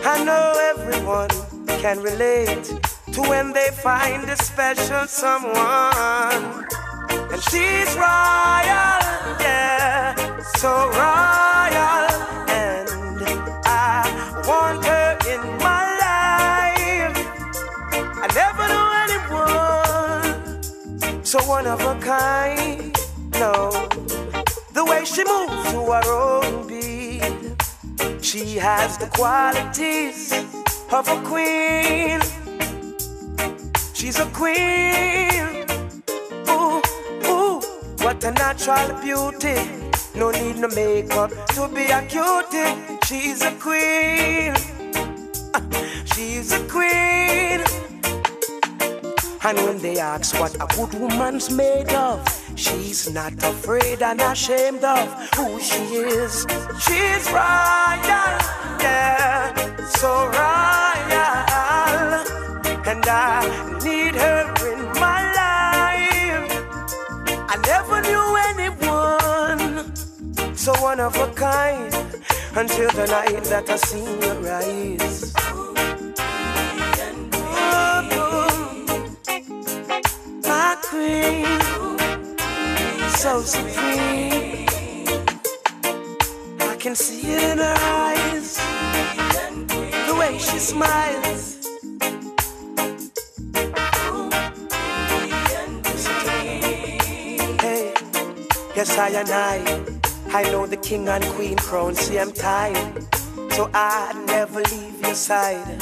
I 0.05 0.25
know 0.25 0.53
everyone 0.73 1.31
can 1.81 2.01
relate 2.01 2.65
to 3.13 3.21
when 3.23 3.53
they 3.53 3.71
find 3.83 4.29
a 4.31 4.37
special 4.37 5.07
someone. 5.07 6.67
And 7.33 7.43
she's 7.51 7.91
royal, 7.97 9.01
yeah, 9.41 10.15
so 10.57 10.71
royal. 10.91 12.08
So 21.29 21.39
one 21.45 21.67
of 21.67 21.79
a 21.83 21.95
kind. 22.01 22.97
No, 23.35 23.71
the 24.73 24.83
way 24.83 25.05
she 25.05 25.23
moves 25.25 25.63
to 25.73 25.81
her 25.93 26.11
own 26.11 26.67
beat. 26.67 28.25
She 28.25 28.57
has 28.57 28.97
the 28.97 29.09
qualities 29.09 30.33
of 30.91 31.07
a 31.07 31.21
queen. 31.29 32.23
She's 33.93 34.19
a 34.19 34.25
queen. 34.33 35.67
Ooh, 36.49 36.81
ooh, 37.29 37.61
what 37.99 38.25
a 38.25 38.31
natural 38.31 38.99
beauty. 39.03 39.59
No 40.15 40.31
need 40.31 40.57
no 40.57 40.69
makeup 40.69 41.31
to 41.49 41.69
be 41.69 41.85
a 41.91 42.01
cutie. 42.09 42.73
She's 43.05 43.43
a 43.43 43.53
queen. 43.61 44.55
She's 46.07 46.53
a 46.53 46.67
queen. 46.67 47.88
And 49.45 49.57
when 49.59 49.79
they 49.79 49.99
ask 49.99 50.39
what 50.41 50.55
a 50.57 50.67
good 50.77 50.95
woman's 51.01 51.51
made 51.51 51.93
of, 51.93 52.19
she's 52.57 53.11
not 53.13 53.33
afraid 53.43 54.03
and 54.03 54.21
ashamed 54.21 54.83
of 54.83 55.09
who 55.37 55.61
she 55.61 55.83
is. 55.95 56.47
She's 56.81 57.31
royal, 57.31 58.35
yeah, 58.83 59.55
so 59.87 60.27
royal. 60.27 60.89
And 62.91 63.05
I 63.07 63.79
need 63.85 64.15
her 64.17 64.43
in 64.73 64.85
my 65.01 65.21
life. 65.41 66.51
I 67.49 67.57
never 67.67 68.01
knew 68.03 68.37
anyone 68.51 69.95
so 70.57 70.73
one 70.83 71.01
of 71.01 71.17
a 71.17 71.33
kind 71.35 71.95
until 72.57 72.91
the 72.91 73.07
night 73.07 73.45
that 73.45 73.71
I 73.71 73.77
seen 73.77 74.21
your 74.21 74.53
eyes. 74.53 75.33
Queen, 80.89 81.45
so 83.11 83.43
supreme. 83.43 84.67
I 86.61 86.77
can 86.79 86.95
see 86.95 87.31
it 87.31 87.43
in 87.53 87.59
her 87.59 87.77
eyes, 87.79 88.57
the 90.07 90.17
way 90.19 90.39
she 90.39 90.59
smiles. 90.59 91.59
Hey, 97.61 97.93
yes, 98.75 98.97
I 98.97 99.09
and 99.11 99.31
I, 99.31 99.57
I 100.33 100.43
know 100.45 100.67
the 100.67 100.79
king 100.79 101.07
and 101.09 101.25
queen 101.35 101.59
crown, 101.59 101.95
same 101.95 102.33
time. 102.33 103.07
So 103.51 103.71
I 103.75 104.15
never 104.27 104.63
leave 104.63 105.03
your 105.03 105.15
side. 105.15 105.81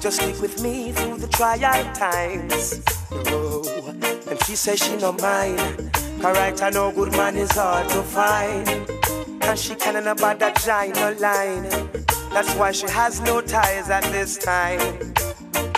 Just 0.00 0.20
stick 0.20 0.40
with 0.40 0.60
me 0.62 0.90
through 0.92 1.18
the 1.18 1.28
trial 1.28 1.84
times. 1.94 2.82
Oh, 3.12 3.59
and 4.30 4.42
she 4.44 4.54
says 4.54 4.78
she 4.78 4.96
no 4.96 5.12
mind. 5.12 5.90
Alright, 6.24 6.62
I 6.62 6.70
know 6.70 6.92
good 6.92 7.12
man 7.12 7.36
is 7.36 7.50
hard 7.50 7.88
to 7.90 8.02
find. 8.02 8.68
And 9.42 9.58
she 9.58 9.74
can't 9.74 10.06
about 10.06 10.38
that 10.38 10.60
giant 10.62 11.20
line. 11.20 11.64
That's 12.32 12.54
why 12.54 12.70
she 12.70 12.86
has 12.88 13.20
no 13.20 13.40
ties 13.40 13.90
at 13.90 14.04
this 14.04 14.38
time. 14.38 14.78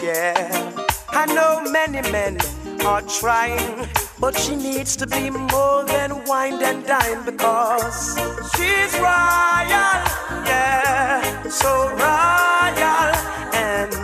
Yeah, 0.03 0.73
I 1.09 1.25
know 1.27 1.63
many 1.71 2.03
men 2.11 2.39
are 2.85 3.01
trying, 3.03 3.89
but 4.21 4.37
she 4.39 4.57
needs 4.57 4.97
to 4.97 5.07
be 5.07 5.31
more 5.31 5.85
than 5.85 6.25
wine 6.27 6.63
and 6.63 6.85
dine 6.85 7.25
because 7.25 8.19
she's 8.55 8.93
royal, 8.99 9.99
yeah, 10.45 11.43
so 11.49 11.89
royal, 11.91 13.13
and 13.55 13.95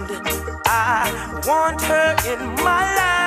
I 0.64 1.42
want 1.46 1.82
her 1.82 2.16
in 2.32 2.54
my 2.64 2.94
life. 2.96 3.17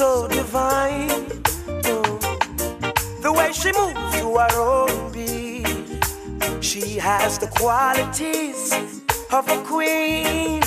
So 0.00 0.26
divine. 0.28 1.08
The 3.20 3.30
way 3.36 3.52
she 3.52 3.70
moves 3.78 4.12
to 4.20 4.28
her 4.40 4.56
own 4.56 5.12
beat, 5.12 5.68
she 6.64 6.96
has 6.96 7.38
the 7.38 7.48
qualities 7.48 8.72
of 9.30 9.46
a 9.56 9.58
queen, 9.62 10.62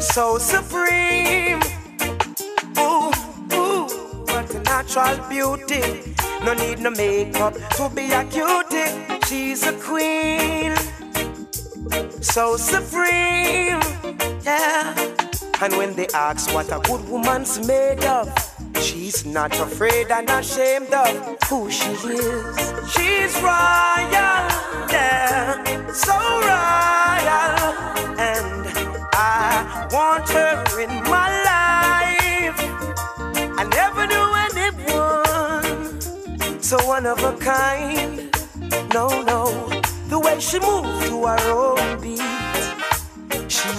so 0.00 0.38
supreme. 0.38 1.62
Ooh, 2.78 3.12
ooh, 3.54 3.86
what 4.26 4.52
a 4.52 4.60
natural 4.64 5.16
beauty. 5.28 6.14
No 6.44 6.52
need 6.54 6.80
no 6.80 6.90
makeup 6.90 7.54
to 7.76 7.88
be 7.94 8.10
a 8.10 8.24
cutie. 8.24 8.90
She's 9.28 9.62
a 9.68 9.72
queen, 9.74 10.74
so 12.20 12.56
supreme. 12.56 13.82
Yeah. 14.42 15.13
And 15.64 15.72
when 15.78 15.94
they 15.94 16.06
ask 16.08 16.52
what 16.52 16.70
a 16.70 16.78
good 16.80 17.08
woman's 17.08 17.58
made 17.66 18.04
of, 18.04 18.28
she's 18.82 19.24
not 19.24 19.58
afraid 19.58 20.10
and 20.10 20.28
ashamed 20.28 20.92
of 20.92 21.38
who 21.48 21.70
she 21.70 21.88
is. 21.88 22.74
She's 22.92 23.34
royal, 23.40 24.44
yeah, 24.92 25.64
so 25.90 26.12
royal. 26.52 27.72
And 28.20 28.68
I 29.14 29.88
want 29.90 30.28
her 30.36 30.64
in 30.82 30.90
my 31.04 31.30
life. 31.48 32.60
I 33.58 33.64
never 33.64 34.06
knew 34.06 34.34
anyone 34.60 35.98
so 36.60 36.76
one 36.86 37.06
of 37.06 37.24
a 37.24 37.32
kind. 37.38 38.30
No, 38.92 39.22
no, 39.22 39.50
the 40.10 40.18
way 40.20 40.38
she 40.40 40.58
moves 40.58 41.08
to 41.08 41.24
her 41.24 41.50
own 41.50 42.00
beat. 42.02 42.23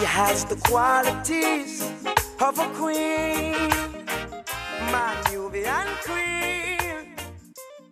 Has 0.06 0.46
the 0.46 0.56
qualities 0.56 1.82
of 2.40 2.58
a 2.58 2.70
queen, 2.74 3.70
my 4.92 5.22
Nubian 5.30 5.88
queen. 6.06 7.16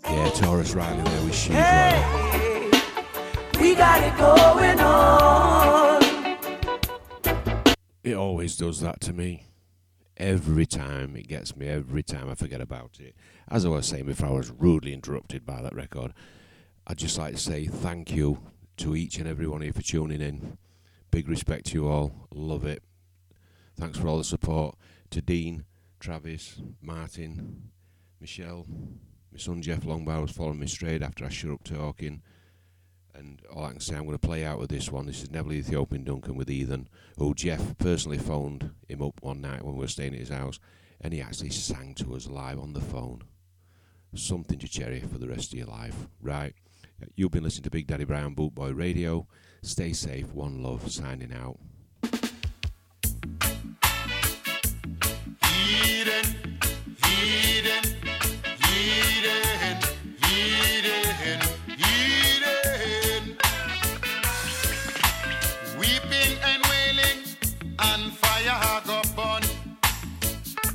Yeah, 0.05 0.29
Tarrus 0.29 0.73
Riley 0.73 1.03
there 1.03 1.21
with 1.23 1.49
Royal. 1.49 1.59
Hey, 1.59 2.71
got 3.75 4.03
it 4.03 4.17
going 4.17 4.79
on. 4.79 6.01
It 8.03 8.13
always 8.13 8.55
does 8.55 8.79
that 8.79 9.01
to 9.01 9.11
me. 9.11 9.47
Every 10.15 10.65
time 10.65 11.17
it 11.17 11.27
gets 11.27 11.57
me, 11.57 11.67
every 11.67 12.03
time 12.03 12.29
I 12.29 12.35
forget 12.35 12.61
about 12.61 13.01
it. 13.01 13.17
As 13.49 13.65
I 13.65 13.69
was 13.69 13.85
saying 13.85 14.05
before, 14.05 14.29
I 14.29 14.31
was 14.31 14.49
rudely 14.49 14.93
interrupted 14.93 15.45
by 15.45 15.61
that 15.61 15.75
record. 15.75 16.13
I'd 16.87 16.97
just 16.97 17.17
like 17.17 17.35
to 17.35 17.39
say 17.39 17.65
thank 17.65 18.11
you 18.11 18.39
to 18.77 18.95
each 18.95 19.17
and 19.17 19.27
every 19.27 19.47
one 19.47 19.61
of 19.61 19.67
you 19.67 19.73
for 19.73 19.81
tuning 19.81 20.21
in. 20.21 20.57
Big 21.13 21.29
respect 21.29 21.67
to 21.67 21.73
you 21.75 21.87
all. 21.87 22.27
Love 22.33 22.65
it. 22.65 22.81
Thanks 23.79 23.99
for 23.99 24.07
all 24.07 24.17
the 24.17 24.23
support. 24.23 24.75
To 25.11 25.21
Dean, 25.21 25.63
Travis, 25.99 26.59
Martin, 26.81 27.69
Michelle, 28.19 28.65
my 29.31 29.37
son 29.37 29.61
Jeff 29.61 29.81
Longbar 29.81 30.23
was 30.23 30.31
following 30.31 30.57
me 30.57 30.65
straight 30.65 31.03
after 31.03 31.23
I 31.23 31.29
shut 31.29 31.51
up 31.51 31.63
talking. 31.63 32.23
And 33.13 33.41
all 33.53 33.63
I 33.63 33.73
can 33.73 33.79
say, 33.79 33.95
I'm 33.95 34.07
going 34.07 34.17
to 34.17 34.27
play 34.27 34.43
out 34.43 34.57
with 34.57 34.71
this 34.71 34.89
one. 34.89 35.05
This 35.05 35.21
is 35.21 35.29
Neville 35.29 35.53
Ethiopian 35.53 36.03
Duncan 36.03 36.35
with 36.35 36.49
Eden, 36.49 36.89
who 37.19 37.35
Jeff 37.35 37.77
personally 37.77 38.17
phoned 38.17 38.71
him 38.87 39.03
up 39.03 39.21
one 39.21 39.39
night 39.39 39.63
when 39.63 39.75
we 39.75 39.81
were 39.81 39.87
staying 39.87 40.15
at 40.15 40.19
his 40.19 40.29
house, 40.29 40.59
and 40.99 41.13
he 41.13 41.21
actually 41.21 41.51
sang 41.51 41.93
to 41.93 42.15
us 42.15 42.27
live 42.27 42.57
on 42.57 42.73
the 42.73 42.81
phone. 42.81 43.21
Something 44.15 44.57
to 44.57 44.67
cherish 44.67 45.03
for 45.03 45.19
the 45.19 45.29
rest 45.29 45.53
of 45.53 45.59
your 45.59 45.67
life, 45.67 46.07
right? 46.23 46.55
You've 47.15 47.29
been 47.29 47.43
listening 47.43 47.65
to 47.65 47.69
Big 47.69 47.85
Daddy 47.85 48.03
Brown 48.03 48.33
Bootboy 48.33 48.75
Radio. 48.75 49.27
Stay 49.63 49.93
safe. 49.93 50.27
One 50.33 50.61
love. 50.61 50.91
Signing 50.91 51.33
out. 51.33 51.57
Eden, 55.55 56.25
Eden, 57.07 57.83
Eden, 58.69 59.79
Eden, 60.29 61.39
Eden. 61.79 63.37
Weeping 65.79 66.37
and 66.43 66.61
wailing 66.69 67.19
and 67.79 68.13
fire 68.17 68.81
go 68.85 69.01
burn 69.15 69.43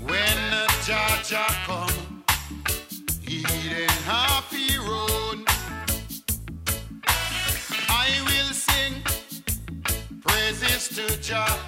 when 0.09 0.39
judge 0.87 1.35
come. 1.67 2.25
Eden 3.27 3.89
sing 8.79 8.95
praises 10.21 10.89
to 10.97 11.07
Jah. 11.21 11.59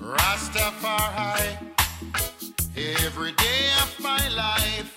Rastafari 0.00 1.48
every 3.04 3.32
day 3.32 3.62
of 3.82 3.90
my 4.00 4.24
life. 4.44 4.90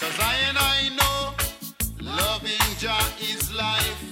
Cause 0.00 0.18
I 0.32 0.34
and 0.48 0.58
I 0.58 0.78
know 0.98 1.20
loving 2.00 2.68
Jah 2.78 3.06
is 3.20 3.52
life, 3.54 4.02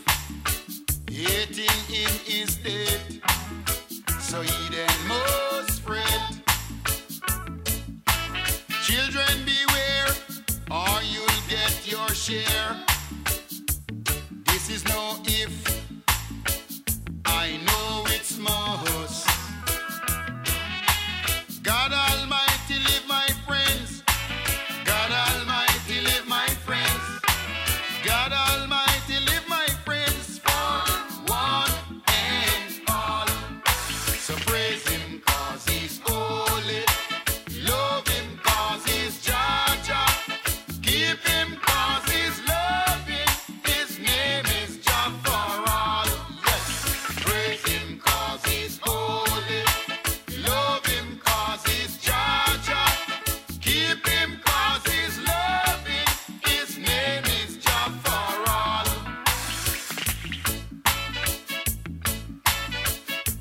hating 1.10 1.80
him 1.94 2.14
is 2.40 2.56
dead. 2.56 3.00
So 4.20 4.42
Eden 4.42 4.96
must 5.08 5.70
spread. 5.80 6.22
Children 8.88 9.34
beware, 9.52 10.10
or 10.70 10.94
you'll 11.12 11.42
get 11.48 11.72
your 11.86 12.08
share. 12.14 12.97
Is 14.78 14.84
no 14.84 15.16
if, 15.24 15.82
I 17.24 17.58
know 17.66 18.04
it's 18.14 18.38
must. 18.38 19.27